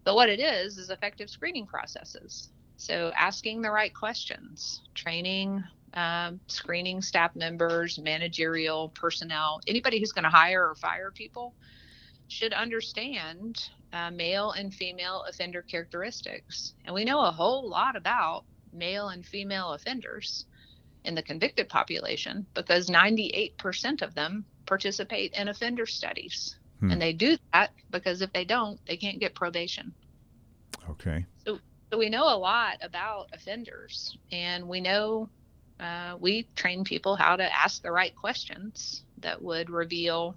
But 0.03 0.15
what 0.15 0.29
it 0.29 0.39
is, 0.39 0.77
is 0.77 0.89
effective 0.89 1.29
screening 1.29 1.65
processes. 1.65 2.49
So 2.77 3.11
asking 3.15 3.61
the 3.61 3.71
right 3.71 3.93
questions, 3.93 4.81
training, 4.93 5.63
um, 5.93 6.39
screening 6.47 7.01
staff 7.01 7.35
members, 7.35 7.99
managerial 7.99 8.89
personnel, 8.89 9.61
anybody 9.67 9.99
who's 9.99 10.11
going 10.11 10.23
to 10.23 10.29
hire 10.29 10.69
or 10.69 10.75
fire 10.75 11.11
people 11.11 11.53
should 12.27 12.53
understand 12.53 13.69
uh, 13.93 14.09
male 14.11 14.51
and 14.51 14.73
female 14.73 15.23
offender 15.29 15.61
characteristics. 15.61 16.73
And 16.83 16.95
we 16.95 17.05
know 17.05 17.23
a 17.23 17.31
whole 17.31 17.69
lot 17.69 17.95
about 17.95 18.43
male 18.73 19.09
and 19.09 19.25
female 19.25 19.73
offenders 19.73 20.45
in 21.05 21.15
the 21.15 21.21
convicted 21.21 21.69
population 21.69 22.45
because 22.53 22.89
98% 22.89 24.01
of 24.01 24.15
them 24.15 24.45
participate 24.65 25.33
in 25.33 25.47
offender 25.47 25.85
studies. 25.85 26.55
Hmm. 26.79 26.91
And 26.91 27.01
they 27.01 27.13
do 27.13 27.37
that 27.51 27.71
because 27.91 28.21
if 28.21 28.31
they 28.33 28.45
don't, 28.45 28.79
they 28.85 28.97
can't 28.97 29.19
get 29.19 29.35
probation. 29.35 29.93
Okay. 30.89 31.25
So, 31.45 31.59
so 31.91 31.97
we 31.97 32.09
know 32.09 32.23
a 32.23 32.37
lot 32.37 32.77
about 32.81 33.29
offenders, 33.33 34.17
and 34.31 34.67
we 34.67 34.81
know 34.81 35.29
uh, 35.79 36.15
we 36.19 36.47
train 36.55 36.83
people 36.83 37.15
how 37.15 37.35
to 37.35 37.55
ask 37.55 37.81
the 37.81 37.91
right 37.91 38.15
questions 38.15 39.03
that 39.19 39.41
would 39.41 39.69
reveal 39.69 40.35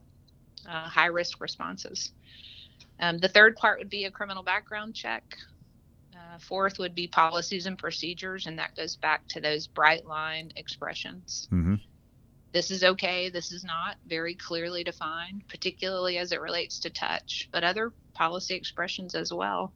uh, 0.68 0.88
high 0.88 1.07
risk 1.07 1.40
responses. 1.40 2.12
Um, 3.01 3.18
the 3.18 3.29
third 3.29 3.57
part 3.57 3.79
would 3.79 3.90
be 3.90 4.05
a 4.05 4.11
criminal 4.11 4.42
background 4.42 4.94
check. 4.94 5.37
Uh, 6.37 6.38
fourth 6.38 6.79
would 6.79 6.94
be 6.94 7.09
policies 7.09 7.66
and 7.66 7.79
procedures, 7.79 8.46
and 8.46 8.59
that 8.59 8.77
goes 8.77 8.96
back 8.96 9.27
to 9.29 9.40
those 9.40 9.66
bright 9.66 10.07
line 10.07 10.53
expressions. 10.57 11.49
Mm-hmm. 11.53 11.77
This 12.53 12.70
is 12.70 12.85
okay, 12.85 13.29
this 13.29 13.53
is 13.53 13.64
not, 13.64 13.96
very 14.07 14.35
clearly 14.35 14.85
defined, 14.85 15.44
particularly 15.49 16.18
as 16.18 16.33
it 16.33 16.40
relates 16.40 16.79
to 16.81 16.90
touch, 16.90 17.49
but 17.53 17.64
other 17.64 17.92
policy 18.14 18.55
expressions 18.55 19.14
as 19.14 19.33
well. 19.33 19.72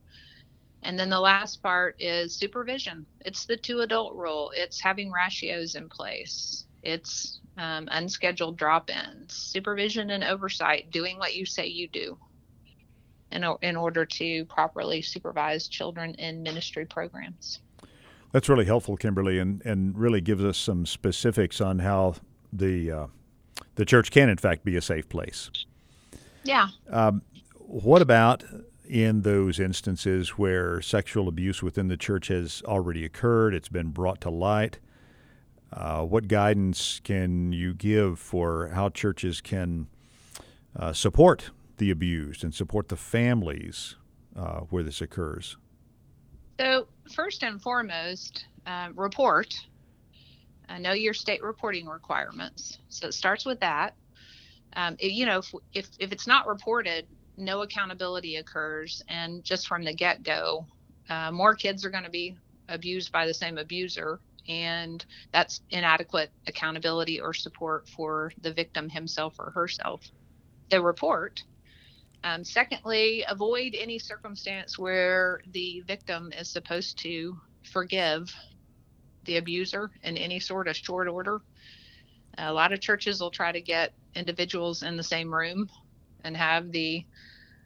And 0.82 0.98
then 0.98 1.10
the 1.10 1.20
last 1.20 1.62
part 1.62 1.96
is 1.98 2.34
supervision. 2.34 3.06
It's 3.20 3.44
the 3.44 3.56
two 3.56 3.80
adult 3.80 4.14
rule, 4.14 4.50
it's 4.54 4.80
having 4.80 5.10
ratios 5.10 5.74
in 5.74 5.88
place, 5.88 6.66
it's 6.82 7.40
um, 7.58 7.88
unscheduled 7.90 8.56
drop 8.56 8.88
ins, 8.90 9.34
supervision 9.34 10.10
and 10.10 10.24
oversight, 10.24 10.90
doing 10.90 11.18
what 11.18 11.34
you 11.34 11.44
say 11.44 11.66
you 11.66 11.88
do 11.88 12.18
in, 13.32 13.44
in 13.62 13.76
order 13.76 14.04
to 14.04 14.44
properly 14.46 15.02
supervise 15.02 15.68
children 15.68 16.14
in 16.14 16.42
ministry 16.42 16.84
programs. 16.84 17.60
That's 18.32 18.48
really 18.48 18.64
helpful, 18.64 18.96
Kimberly, 18.96 19.38
and, 19.38 19.60
and 19.64 19.98
really 19.98 20.20
gives 20.20 20.44
us 20.44 20.56
some 20.56 20.86
specifics 20.86 21.60
on 21.60 21.80
how 21.80 22.14
the 22.52 22.90
uh, 22.92 23.06
the 23.74 23.84
church 23.84 24.10
can, 24.10 24.28
in 24.28 24.36
fact, 24.36 24.64
be 24.64 24.76
a 24.76 24.82
safe 24.82 25.08
place. 25.08 25.50
Yeah. 26.44 26.68
Um, 26.88 27.22
what 27.54 28.02
about 28.02 28.44
in 28.88 29.22
those 29.22 29.60
instances 29.60 30.30
where 30.30 30.80
sexual 30.80 31.28
abuse 31.28 31.62
within 31.62 31.88
the 31.88 31.96
church 31.96 32.28
has 32.28 32.62
already 32.64 33.04
occurred? 33.04 33.54
It's 33.54 33.68
been 33.68 33.90
brought 33.90 34.20
to 34.22 34.30
light. 34.30 34.78
Uh, 35.72 36.02
what 36.02 36.26
guidance 36.26 37.00
can 37.04 37.52
you 37.52 37.74
give 37.74 38.18
for 38.18 38.68
how 38.68 38.88
churches 38.88 39.40
can 39.40 39.86
uh, 40.76 40.92
support 40.92 41.50
the 41.80 41.90
abused 41.90 42.44
and 42.44 42.54
support 42.54 42.88
the 42.88 42.96
families 42.96 43.96
uh, 44.36 44.60
where 44.70 44.84
this 44.84 45.00
occurs? 45.00 45.56
So, 46.60 46.86
first 47.12 47.42
and 47.42 47.60
foremost, 47.60 48.44
uh, 48.66 48.90
report. 48.94 49.54
Uh, 50.68 50.78
know 50.78 50.92
your 50.92 51.14
state 51.14 51.42
reporting 51.42 51.86
requirements. 51.86 52.78
So 52.90 53.08
it 53.08 53.14
starts 53.14 53.44
with 53.44 53.58
that. 53.58 53.96
Um, 54.74 54.96
you 55.00 55.26
know, 55.26 55.38
if, 55.38 55.52
if 55.74 55.88
if 55.98 56.12
it's 56.12 56.28
not 56.28 56.46
reported, 56.46 57.08
no 57.36 57.62
accountability 57.62 58.36
occurs, 58.36 59.02
and 59.08 59.42
just 59.42 59.66
from 59.66 59.82
the 59.82 59.92
get 59.92 60.22
go, 60.22 60.66
uh, 61.08 61.32
more 61.32 61.56
kids 61.56 61.84
are 61.84 61.90
going 61.90 62.04
to 62.04 62.10
be 62.10 62.36
abused 62.68 63.10
by 63.10 63.26
the 63.26 63.34
same 63.34 63.58
abuser 63.58 64.20
and 64.48 65.04
that's 65.32 65.60
inadequate 65.70 66.30
accountability 66.46 67.20
or 67.20 67.34
support 67.34 67.88
for 67.88 68.32
the 68.42 68.52
victim 68.52 68.88
himself 68.88 69.34
or 69.38 69.50
herself. 69.50 70.00
The 70.70 70.80
report 70.80 71.42
um, 72.22 72.44
secondly, 72.44 73.24
avoid 73.28 73.74
any 73.78 73.98
circumstance 73.98 74.78
where 74.78 75.40
the 75.52 75.82
victim 75.86 76.32
is 76.38 76.50
supposed 76.50 76.98
to 76.98 77.38
forgive 77.64 78.34
the 79.24 79.36
abuser 79.36 79.90
in 80.02 80.16
any 80.16 80.40
sort 80.40 80.68
of 80.68 80.76
short 80.76 81.08
order. 81.08 81.40
A 82.38 82.52
lot 82.52 82.72
of 82.72 82.80
churches 82.80 83.20
will 83.20 83.30
try 83.30 83.52
to 83.52 83.60
get 83.60 83.92
individuals 84.14 84.82
in 84.82 84.96
the 84.96 85.02
same 85.02 85.32
room 85.32 85.68
and 86.24 86.36
have 86.36 86.72
the 86.72 87.04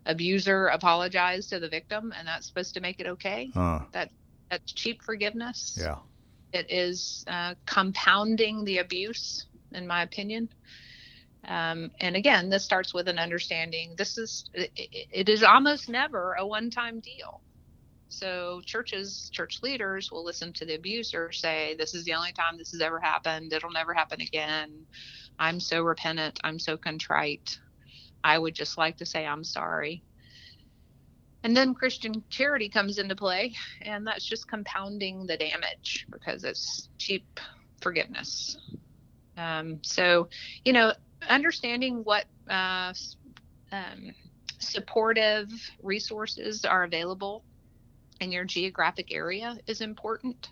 abuser 0.06 0.66
apologize 0.68 1.48
to 1.48 1.58
the 1.58 1.68
victim, 1.68 2.12
and 2.16 2.26
that's 2.26 2.46
supposed 2.46 2.74
to 2.74 2.80
make 2.80 3.00
it 3.00 3.06
okay. 3.06 3.50
Uh, 3.54 3.80
that 3.92 4.10
that's 4.50 4.72
cheap 4.72 5.02
forgiveness. 5.02 5.78
Yeah, 5.80 5.98
it 6.52 6.66
is 6.70 7.24
uh, 7.26 7.54
compounding 7.66 8.64
the 8.64 8.78
abuse, 8.78 9.46
in 9.72 9.86
my 9.86 10.02
opinion. 10.02 10.48
Um, 11.46 11.90
and 12.00 12.16
again, 12.16 12.48
this 12.48 12.64
starts 12.64 12.94
with 12.94 13.08
an 13.08 13.18
understanding. 13.18 13.94
This 13.96 14.18
is 14.18 14.48
it, 14.54 14.70
it 14.76 15.28
is 15.28 15.42
almost 15.42 15.88
never 15.88 16.34
a 16.38 16.46
one-time 16.46 17.00
deal. 17.00 17.42
So 18.08 18.60
churches, 18.64 19.28
church 19.32 19.58
leaders 19.62 20.10
will 20.10 20.24
listen 20.24 20.52
to 20.54 20.64
the 20.64 20.76
abuser 20.76 21.32
say, 21.32 21.74
"This 21.78 21.94
is 21.94 22.04
the 22.04 22.14
only 22.14 22.32
time 22.32 22.56
this 22.56 22.70
has 22.72 22.80
ever 22.80 23.00
happened. 23.00 23.52
It'll 23.52 23.70
never 23.70 23.92
happen 23.92 24.20
again. 24.20 24.86
I'm 25.38 25.60
so 25.60 25.82
repentant. 25.82 26.38
I'm 26.44 26.58
so 26.58 26.76
contrite. 26.76 27.58
I 28.22 28.38
would 28.38 28.54
just 28.54 28.78
like 28.78 28.98
to 28.98 29.06
say 29.06 29.26
I'm 29.26 29.44
sorry." 29.44 30.04
And 31.42 31.54
then 31.54 31.74
Christian 31.74 32.24
charity 32.30 32.70
comes 32.70 32.98
into 32.98 33.14
play, 33.14 33.54
and 33.82 34.06
that's 34.06 34.24
just 34.24 34.48
compounding 34.48 35.26
the 35.26 35.36
damage 35.36 36.06
because 36.10 36.42
it's 36.42 36.88
cheap 36.98 37.26
forgiveness. 37.82 38.56
Um, 39.36 39.80
so, 39.82 40.28
you 40.64 40.72
know, 40.72 40.94
understanding 41.28 42.02
what 42.04 42.24
uh, 42.48 42.92
um, 43.72 44.14
supportive 44.58 45.50
resources 45.82 46.64
are 46.64 46.84
available 46.84 47.44
in 48.20 48.32
your 48.32 48.44
geographic 48.44 49.12
area 49.12 49.58
is 49.66 49.80
important. 49.80 50.48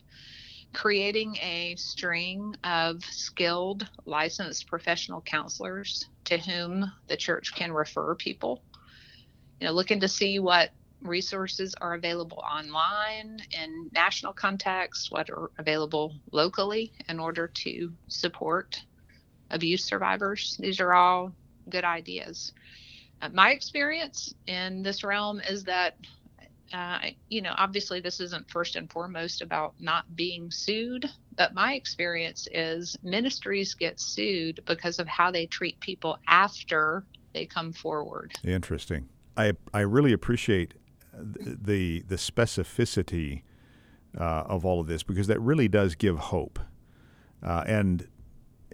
Creating 0.72 1.36
a 1.36 1.74
string 1.76 2.56
of 2.64 3.04
skilled, 3.04 3.88
licensed 4.06 4.66
professional 4.66 5.20
counselors 5.20 6.06
to 6.24 6.38
whom 6.38 6.90
the 7.08 7.16
church 7.16 7.54
can 7.54 7.72
refer 7.72 8.14
people. 8.14 8.62
You 9.60 9.66
know, 9.66 9.72
looking 9.72 10.00
to 10.00 10.08
see 10.08 10.38
what 10.38 10.70
resources 11.02 11.74
are 11.80 11.94
available 11.94 12.38
online 12.38 13.38
in 13.50 13.90
national 13.92 14.32
context, 14.32 15.10
what 15.10 15.28
are 15.30 15.50
available 15.58 16.14
locally 16.32 16.92
in 17.08 17.18
order 17.20 17.48
to 17.48 17.92
support 18.08 18.82
abuse 19.52 19.84
survivors. 19.84 20.56
These 20.58 20.80
are 20.80 20.92
all 20.92 21.32
good 21.68 21.84
ideas. 21.84 22.52
Uh, 23.20 23.28
my 23.32 23.50
experience 23.50 24.34
in 24.46 24.82
this 24.82 25.04
realm 25.04 25.40
is 25.48 25.62
that, 25.64 25.96
uh, 26.72 26.98
you 27.28 27.40
know, 27.40 27.54
obviously 27.56 28.00
this 28.00 28.18
isn't 28.18 28.50
first 28.50 28.74
and 28.74 28.90
foremost 28.90 29.42
about 29.42 29.74
not 29.78 30.16
being 30.16 30.50
sued, 30.50 31.08
but 31.36 31.54
my 31.54 31.74
experience 31.74 32.48
is 32.52 32.96
ministries 33.02 33.74
get 33.74 34.00
sued 34.00 34.60
because 34.66 34.98
of 34.98 35.06
how 35.06 35.30
they 35.30 35.46
treat 35.46 35.78
people 35.80 36.18
after 36.26 37.04
they 37.32 37.46
come 37.46 37.72
forward. 37.72 38.32
Interesting. 38.44 39.08
I 39.36 39.52
I 39.72 39.80
really 39.80 40.12
appreciate 40.12 40.74
the 41.14 42.02
the 42.02 42.16
specificity 42.16 43.42
uh, 44.18 44.44
of 44.46 44.64
all 44.64 44.80
of 44.80 44.86
this 44.86 45.02
because 45.02 45.26
that 45.26 45.40
really 45.40 45.68
does 45.68 45.94
give 45.94 46.18
hope. 46.18 46.58
Uh, 47.42 47.64
and 47.66 48.08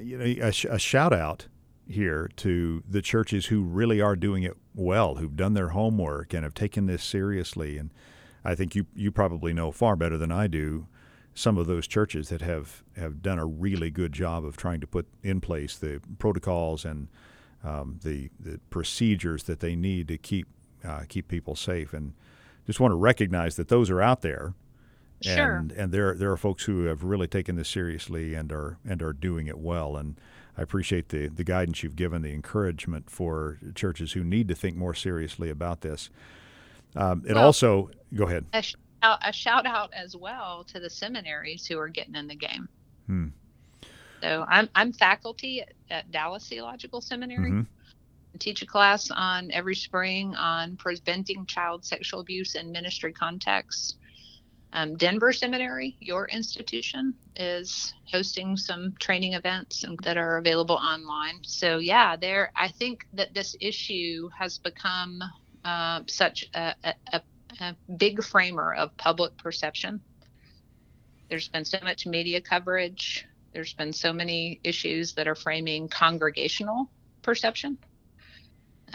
you 0.02 0.18
know, 0.18 0.24
a, 0.24 0.48
a 0.48 0.78
shout 0.78 1.12
out 1.12 1.46
here 1.86 2.30
to 2.36 2.82
the 2.88 3.00
churches 3.00 3.46
who 3.46 3.62
really 3.62 4.00
are 4.00 4.16
doing 4.16 4.42
it 4.42 4.56
well, 4.74 5.16
who've 5.16 5.36
done 5.36 5.54
their 5.54 5.68
homework 5.68 6.34
and 6.34 6.44
have 6.44 6.54
taken 6.54 6.86
this 6.86 7.02
seriously. 7.02 7.78
And 7.78 7.90
I 8.44 8.54
think 8.54 8.74
you 8.74 8.86
you 8.94 9.10
probably 9.10 9.52
know 9.52 9.72
far 9.72 9.96
better 9.96 10.18
than 10.18 10.30
I 10.30 10.46
do 10.46 10.86
some 11.38 11.56
of 11.56 11.68
those 11.68 11.86
churches 11.86 12.30
that 12.30 12.40
have, 12.40 12.82
have 12.96 13.22
done 13.22 13.38
a 13.38 13.46
really 13.46 13.92
good 13.92 14.12
job 14.12 14.44
of 14.44 14.56
trying 14.56 14.80
to 14.80 14.88
put 14.88 15.06
in 15.22 15.40
place 15.40 15.76
the 15.76 16.00
protocols 16.18 16.84
and 16.84 17.06
um, 17.62 18.00
the 18.02 18.30
the 18.40 18.58
procedures 18.70 19.44
that 19.44 19.60
they 19.60 19.76
need 19.76 20.08
to 20.08 20.18
keep 20.18 20.46
uh, 20.84 21.02
keep 21.08 21.28
people 21.28 21.54
safe. 21.54 21.92
And 21.92 22.12
just 22.66 22.80
want 22.80 22.92
to 22.92 22.96
recognize 22.96 23.56
that 23.56 23.68
those 23.68 23.88
are 23.90 24.02
out 24.02 24.22
there. 24.22 24.54
Sure. 25.20 25.56
And, 25.56 25.72
and 25.72 25.92
there 25.92 26.14
there 26.14 26.30
are 26.30 26.36
folks 26.36 26.64
who 26.64 26.84
have 26.84 27.02
really 27.02 27.26
taken 27.26 27.56
this 27.56 27.68
seriously 27.68 28.34
and 28.34 28.52
are 28.52 28.78
and 28.88 29.02
are 29.02 29.12
doing 29.12 29.46
it 29.46 29.58
well. 29.58 29.96
And 29.96 30.20
I 30.56 30.62
appreciate 30.62 31.08
the, 31.10 31.28
the 31.28 31.44
guidance 31.44 31.82
you've 31.82 31.96
given, 31.96 32.22
the 32.22 32.32
encouragement 32.32 33.10
for 33.10 33.58
churches 33.74 34.12
who 34.12 34.24
need 34.24 34.48
to 34.48 34.54
think 34.54 34.76
more 34.76 34.94
seriously 34.94 35.50
about 35.50 35.82
this. 35.82 36.10
Um, 36.96 37.24
it 37.26 37.34
Well, 37.34 37.44
also, 37.44 37.90
go 38.14 38.24
ahead. 38.26 38.46
A, 38.52 38.62
sh- 38.62 38.74
a 39.02 39.32
shout 39.32 39.66
out 39.66 39.92
as 39.94 40.16
well 40.16 40.64
to 40.64 40.80
the 40.80 40.90
seminaries 40.90 41.66
who 41.66 41.78
are 41.78 41.88
getting 41.88 42.16
in 42.16 42.26
the 42.26 42.34
game. 42.34 42.68
Hmm. 43.06 43.26
So 44.20 44.44
I'm 44.48 44.68
I'm 44.74 44.92
faculty 44.92 45.62
at, 45.62 45.72
at 45.90 46.10
Dallas 46.10 46.48
Theological 46.48 47.00
Seminary. 47.00 47.50
Mhm. 47.52 47.66
I 48.34 48.38
teach 48.38 48.62
a 48.62 48.66
class 48.66 49.10
on 49.10 49.50
every 49.52 49.76
spring 49.76 50.34
on 50.34 50.76
preventing 50.76 51.46
child 51.46 51.84
sexual 51.84 52.20
abuse 52.20 52.56
in 52.56 52.72
ministry 52.72 53.12
contexts. 53.12 53.96
Um, 54.72 54.96
Denver 54.96 55.32
Seminary, 55.32 55.96
your 56.00 56.26
institution, 56.28 57.14
is 57.36 57.94
hosting 58.12 58.56
some 58.56 58.94
training 58.98 59.32
events 59.32 59.84
and, 59.84 59.98
that 60.02 60.18
are 60.18 60.36
available 60.36 60.76
online. 60.76 61.38
So 61.42 61.78
yeah, 61.78 62.16
there. 62.16 62.52
I 62.54 62.68
think 62.68 63.06
that 63.14 63.32
this 63.32 63.56
issue 63.60 64.28
has 64.38 64.58
become 64.58 65.22
uh, 65.64 66.02
such 66.06 66.48
a, 66.54 66.74
a, 66.84 66.94
a, 67.12 67.22
a 67.60 67.76
big 67.96 68.22
framer 68.22 68.74
of 68.74 68.94
public 68.98 69.36
perception. 69.38 70.00
There's 71.30 71.48
been 71.48 71.64
so 71.64 71.78
much 71.82 72.06
media 72.06 72.40
coverage. 72.40 73.26
There's 73.52 73.72
been 73.72 73.92
so 73.92 74.12
many 74.12 74.60
issues 74.64 75.14
that 75.14 75.26
are 75.26 75.34
framing 75.34 75.88
congregational 75.88 76.90
perception 77.22 77.78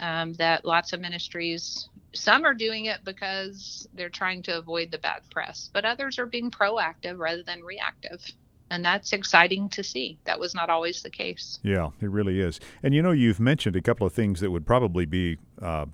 um, 0.00 0.32
that 0.34 0.64
lots 0.64 0.92
of 0.92 1.00
ministries 1.00 1.88
some 2.12 2.44
are 2.44 2.54
doing 2.54 2.84
it 2.84 3.00
because 3.04 3.88
they're 3.94 4.08
trying 4.08 4.42
to 4.42 4.56
avoid 4.56 4.90
the 4.90 4.98
bad 4.98 5.22
press 5.30 5.70
but 5.72 5.84
others 5.84 6.18
are 6.18 6.26
being 6.26 6.50
proactive 6.50 7.18
rather 7.18 7.42
than 7.42 7.62
reactive 7.62 8.24
and 8.70 8.84
that's 8.84 9.12
exciting 9.12 9.68
to 9.68 9.82
see 9.84 10.18
that 10.24 10.38
was 10.38 10.54
not 10.54 10.70
always 10.70 11.02
the 11.02 11.10
case 11.10 11.58
Yeah, 11.62 11.90
it 12.00 12.10
really 12.10 12.40
is. 12.40 12.60
And 12.82 12.94
you 12.94 13.02
know, 13.02 13.12
you've 13.12 13.40
mentioned 13.40 13.76
a 13.76 13.82
couple 13.82 14.06
of 14.06 14.12
things 14.12 14.40
that 14.40 14.50
would 14.50 14.66
probably 14.66 15.06
be 15.06 15.38
uh, 15.60 15.86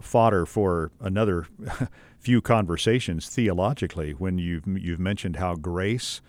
fodder 0.00 0.46
for 0.46 0.92
another 1.00 1.46
few 2.18 2.40
conversations 2.40 3.28
theologically. 3.28 4.12
When 4.12 4.38
you've 4.38 4.66
you've 4.66 5.00
mentioned 5.00 5.36
how 5.36 5.54
grace, 5.54 6.20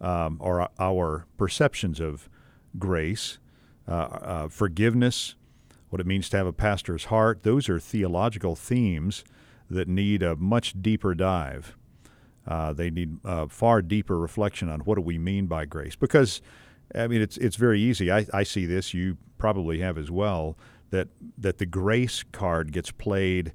um, 0.00 0.38
or 0.40 0.68
our 0.78 1.26
perceptions 1.36 2.00
of 2.00 2.28
grace, 2.78 3.38
uh, 3.86 3.92
uh, 3.92 4.48
forgiveness, 4.48 5.34
what 5.90 6.00
it 6.00 6.06
means 6.06 6.28
to 6.30 6.36
have 6.36 6.46
a 6.46 6.52
pastor's 6.52 7.06
heart, 7.06 7.42
those 7.42 7.68
are 7.68 7.78
theological 7.78 8.54
themes 8.54 9.24
that 9.70 9.88
need 9.88 10.22
a 10.22 10.36
much 10.36 10.80
deeper 10.80 11.14
dive. 11.14 11.76
Uh, 12.46 12.72
they 12.72 12.90
need 12.90 13.18
uh, 13.24 13.46
far 13.46 13.82
deeper 13.82 14.18
reflection 14.18 14.68
on 14.68 14.80
what 14.80 14.94
do 14.94 15.02
we 15.02 15.18
mean 15.18 15.46
by 15.46 15.66
grace. 15.66 15.96
Because, 15.96 16.40
I 16.94 17.06
mean, 17.06 17.20
it's 17.20 17.36
it's 17.36 17.56
very 17.56 17.80
easy. 17.80 18.10
I, 18.10 18.26
I 18.32 18.42
see 18.42 18.64
this. 18.64 18.94
You 18.94 19.18
probably 19.36 19.80
have 19.80 19.98
as 19.98 20.10
well. 20.10 20.56
That 20.90 21.08
that 21.36 21.58
the 21.58 21.66
grace 21.66 22.24
card 22.32 22.72
gets 22.72 22.90
played 22.90 23.52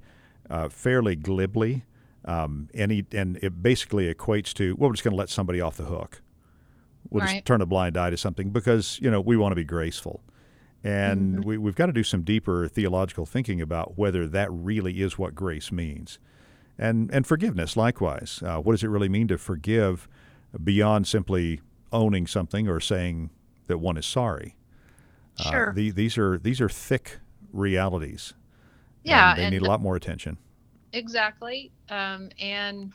uh, 0.52 0.69
fairly 0.69 1.15
glibly, 1.15 1.86
um, 2.26 2.69
and 2.76 2.91
he, 2.91 3.06
and 3.12 3.38
it 3.41 3.63
basically 3.63 4.13
equates 4.13 4.54
to 4.54 4.76
well, 4.76 4.89
we're 4.89 4.93
just 4.93 5.04
going 5.04 5.13
to 5.13 5.17
let 5.17 5.30
somebody 5.30 5.60
off 5.60 5.76
the 5.76 5.86
hook. 5.86 6.22
We'll 7.10 7.26
just 7.34 7.46
turn 7.46 7.62
a 7.62 7.65
blind 7.65 7.98
eye 7.98 8.12
to 8.12 8.17
something 8.17 8.52
because 8.52 9.00
you 9.02 9.10
know 9.10 9.19
we 9.19 9.36
want 9.36 9.52
to 9.52 9.56
be 9.56 9.63
graceful, 9.63 10.24
and 10.84 11.43
we, 11.46 11.58
we've 11.58 11.76
got 11.76 11.86
to 11.88 11.93
do 11.93 12.04
some 12.04 12.24
deeper 12.24 12.67
theological 12.67 13.26
thinking 13.26 13.62
about 13.62 13.98
whether 13.98 14.28
that 14.28 14.50
really 14.52 15.02
is 15.02 15.17
what 15.17 15.34
grace 15.36 15.72
means 15.72 16.19
and 16.78 17.10
and 17.13 17.26
forgiveness 17.28 17.78
likewise. 17.78 18.41
Uh, 18.46 18.58
what 18.60 18.74
does 18.74 18.84
it 18.84 18.88
really 18.88 19.10
mean 19.10 19.28
to 19.28 19.38
forgive 19.38 20.08
beyond 20.63 21.08
simply 21.08 21.62
owning 21.91 22.26
something 22.28 22.67
or 22.67 22.80
saying 22.80 23.30
that 23.67 23.78
one 23.78 23.98
is 23.98 24.06
sorry? 24.06 24.56
Uh, 25.39 25.50
Sure. 25.52 25.74
the, 25.76 25.91
these 25.91 26.17
are 26.17 26.38
these 26.38 26.60
are 26.62 26.69
thick 26.69 27.19
realities. 27.52 28.34
Yeah, 29.04 29.32
and 29.32 29.39
they 29.39 29.43
and 29.46 29.54
need 29.54 29.62
a 29.62 29.65
lot 29.65 29.82
more 29.82 29.96
attention. 29.96 30.38
exactly 30.93 31.72
um, 31.89 32.30
and 32.39 32.91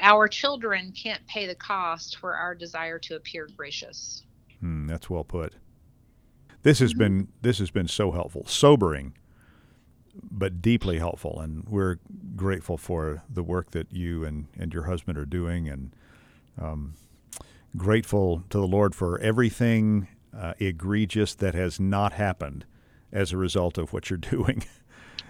our 0.00 0.28
children 0.28 0.92
can't 0.92 1.24
pay 1.26 1.46
the 1.46 1.54
cost 1.54 2.16
for 2.18 2.34
our 2.34 2.54
desire 2.54 2.98
to 3.00 3.16
appear 3.16 3.48
gracious 3.56 4.22
Hmm, 4.60 4.86
that's 4.88 5.08
well 5.10 5.24
put. 5.24 5.52
This 6.62 6.80
has 6.80 6.92
been 6.94 7.28
this 7.42 7.58
has 7.58 7.70
been 7.70 7.88
so 7.88 8.10
helpful, 8.10 8.44
sobering, 8.46 9.14
but 10.30 10.60
deeply 10.60 10.98
helpful, 10.98 11.40
and 11.40 11.64
we're 11.68 11.98
grateful 12.36 12.76
for 12.76 13.22
the 13.28 13.42
work 13.42 13.70
that 13.70 13.92
you 13.92 14.24
and, 14.24 14.46
and 14.58 14.74
your 14.74 14.84
husband 14.84 15.18
are 15.18 15.24
doing, 15.26 15.68
and 15.68 15.94
um, 16.60 16.94
grateful 17.76 18.42
to 18.50 18.58
the 18.58 18.66
Lord 18.66 18.94
for 18.94 19.18
everything 19.20 20.08
uh, 20.36 20.54
egregious 20.58 21.34
that 21.36 21.54
has 21.54 21.78
not 21.78 22.12
happened 22.14 22.64
as 23.12 23.32
a 23.32 23.36
result 23.36 23.78
of 23.78 23.92
what 23.92 24.10
you're 24.10 24.16
doing. 24.18 24.64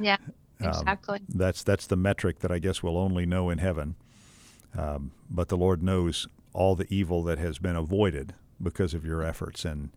yeah 0.00 0.16
Um, 0.60 0.68
exactly 0.68 1.20
That's 1.28 1.62
that's 1.62 1.86
the 1.86 1.96
metric 1.96 2.40
that 2.40 2.50
I 2.50 2.58
guess 2.58 2.82
we'll 2.82 2.98
only 2.98 3.26
know 3.26 3.50
in 3.50 3.58
heaven. 3.58 3.96
Um, 4.76 5.12
but 5.30 5.48
the 5.48 5.56
Lord 5.56 5.82
knows 5.82 6.26
all 6.52 6.74
the 6.74 6.86
evil 6.92 7.22
that 7.24 7.38
has 7.38 7.58
been 7.58 7.76
avoided 7.76 8.34
because 8.62 8.94
of 8.94 9.04
your 9.04 9.22
efforts, 9.22 9.64
and 9.64 9.90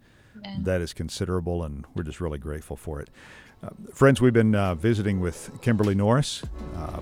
That 0.64 0.82
is 0.82 0.94
considerable, 0.94 1.64
and 1.64 1.86
we're 1.96 2.04
just 2.04 2.22
really 2.22 2.40
grateful 2.40 2.76
for 2.76 3.00
it. 3.00 3.10
Uh, 3.64 3.70
friends, 3.94 4.22
we've 4.22 4.34
been 4.34 4.56
uh, 4.56 4.76
visiting 4.76 5.20
with 5.20 5.52
Kimberly 5.62 5.94
Norris 5.94 6.44
uh, 6.76 7.00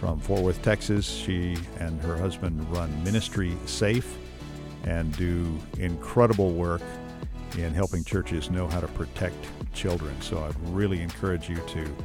from 0.00 0.20
Fort 0.20 0.42
Worth, 0.42 0.62
Texas. 0.62 1.06
She 1.06 1.56
and 1.78 2.00
her 2.00 2.16
husband 2.16 2.66
run 2.74 3.04
Ministry 3.04 3.54
Safe 3.66 4.16
and 4.84 5.14
do 5.16 5.58
incredible 5.78 6.52
work 6.52 6.82
in 7.58 7.74
helping 7.74 8.04
churches 8.04 8.50
know 8.50 8.68
how 8.68 8.80
to 8.80 8.88
protect 8.88 9.36
children. 9.74 10.14
So 10.20 10.42
I'd 10.42 10.68
really 10.70 11.02
encourage 11.02 11.48
you 11.48 11.56
to 11.56 11.96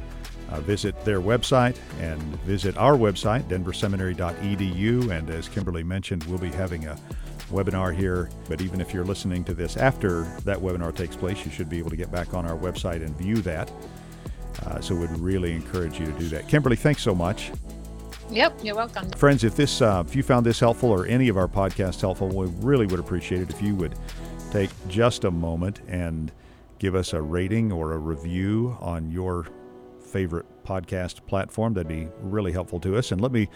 uh, 0.50 0.60
visit 0.60 1.02
their 1.04 1.20
website 1.20 1.76
and 2.00 2.20
visit 2.42 2.76
our 2.76 2.94
website, 2.94 3.44
denverseminary.edu. 3.44 5.10
And 5.10 5.30
as 5.30 5.48
Kimberly 5.48 5.82
mentioned, 5.82 6.24
we'll 6.24 6.38
be 6.38 6.50
having 6.50 6.86
a 6.86 6.96
webinar 7.52 7.94
here. 7.94 8.28
But 8.48 8.60
even 8.60 8.80
if 8.80 8.92
you're 8.92 9.04
listening 9.04 9.44
to 9.44 9.54
this 9.54 9.76
after 9.76 10.22
that 10.44 10.58
webinar 10.58 10.94
takes 10.94 11.14
place, 11.16 11.44
you 11.44 11.50
should 11.50 11.68
be 11.68 11.78
able 11.78 11.90
to 11.90 11.96
get 11.96 12.10
back 12.10 12.34
on 12.34 12.46
our 12.46 12.56
website 12.56 13.04
and 13.04 13.16
view 13.16 13.36
that. 13.42 13.70
Uh, 14.66 14.80
so 14.80 14.94
we'd 14.94 15.10
really 15.18 15.52
encourage 15.52 15.98
you 15.98 16.06
to 16.06 16.12
do 16.12 16.28
that. 16.28 16.48
Kimberly, 16.48 16.76
thanks 16.76 17.02
so 17.02 17.14
much. 17.14 17.50
yep 18.30 18.56
you're 18.62 18.74
welcome 18.74 19.10
Friends, 19.10 19.44
if 19.44 19.54
this 19.56 19.82
uh, 19.82 20.02
if 20.06 20.14
you 20.16 20.22
found 20.22 20.46
this 20.46 20.60
helpful 20.60 20.90
or 20.90 21.06
any 21.06 21.28
of 21.28 21.36
our 21.36 21.48
podcasts 21.48 22.00
helpful, 22.00 22.28
we 22.28 22.46
really 22.60 22.86
would 22.86 23.00
appreciate 23.00 23.42
it 23.42 23.50
if 23.50 23.60
you 23.62 23.74
would 23.74 23.94
take 24.50 24.70
just 24.88 25.24
a 25.24 25.30
moment 25.30 25.80
and 25.88 26.32
give 26.78 26.94
us 26.94 27.12
a 27.12 27.20
rating 27.22 27.72
or 27.72 27.92
a 27.92 27.98
review 27.98 28.76
on 28.80 29.10
your 29.10 29.46
favorite 30.00 30.46
podcast 30.64 31.24
platform. 31.26 31.74
That'd 31.74 31.88
be 31.88 32.08
really 32.20 32.52
helpful 32.52 32.78
to 32.80 32.96
us. 32.96 33.12
And 33.12 33.20
let 33.20 33.32
me 33.32 33.48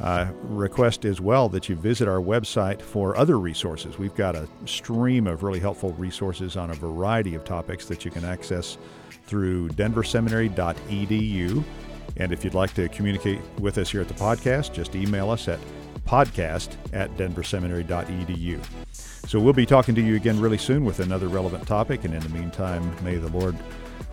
uh, 0.00 0.28
request 0.42 1.04
as 1.04 1.20
well 1.20 1.48
that 1.48 1.68
you 1.68 1.74
visit 1.74 2.06
our 2.06 2.20
website 2.20 2.82
for 2.82 3.16
other 3.16 3.38
resources. 3.38 3.98
We've 3.98 4.14
got 4.14 4.34
a 4.34 4.48
stream 4.66 5.26
of 5.26 5.42
really 5.42 5.60
helpful 5.60 5.92
resources 5.92 6.56
on 6.56 6.70
a 6.70 6.74
variety 6.74 7.34
of 7.34 7.44
topics 7.44 7.86
that 7.86 8.04
you 8.04 8.10
can 8.10 8.24
access 8.24 8.76
through 9.26 9.68
denverseminary.edu. 9.70 11.64
And 12.18 12.32
if 12.32 12.44
you'd 12.44 12.54
like 12.54 12.74
to 12.74 12.88
communicate 12.88 13.40
with 13.58 13.78
us 13.78 13.90
here 13.90 14.00
at 14.00 14.08
the 14.08 14.14
podcast, 14.14 14.72
just 14.72 14.94
email 14.94 15.30
us 15.30 15.48
at 15.48 15.58
podcast 16.06 16.76
at 16.92 17.10
denverseminary.edu. 17.16 18.64
So 19.26 19.40
we'll 19.40 19.52
be 19.52 19.66
talking 19.66 19.94
to 19.96 20.00
you 20.00 20.14
again 20.14 20.38
really 20.38 20.58
soon 20.58 20.84
with 20.84 21.00
another 21.00 21.28
relevant 21.28 21.66
topic. 21.66 22.04
And 22.04 22.14
in 22.14 22.20
the 22.20 22.28
meantime, 22.28 22.94
may 23.02 23.16
the 23.16 23.28
Lord 23.30 23.56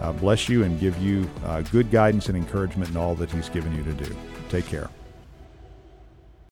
uh, 0.02 0.12
bless 0.14 0.50
you 0.50 0.64
and 0.64 0.80
give 0.80 0.98
you 0.98 1.30
uh, 1.46 1.62
good 1.62 1.92
guidance 1.92 2.30
and 2.30 2.38
encouragement 2.38 2.90
in 2.90 2.98
all 2.98 3.16
that 3.16 3.30
He's 3.32 3.50
given 3.50 3.76
you 3.76 3.84
to 3.84 3.94
do. 3.94 4.16
Take 4.50 4.66
care. 4.66 4.90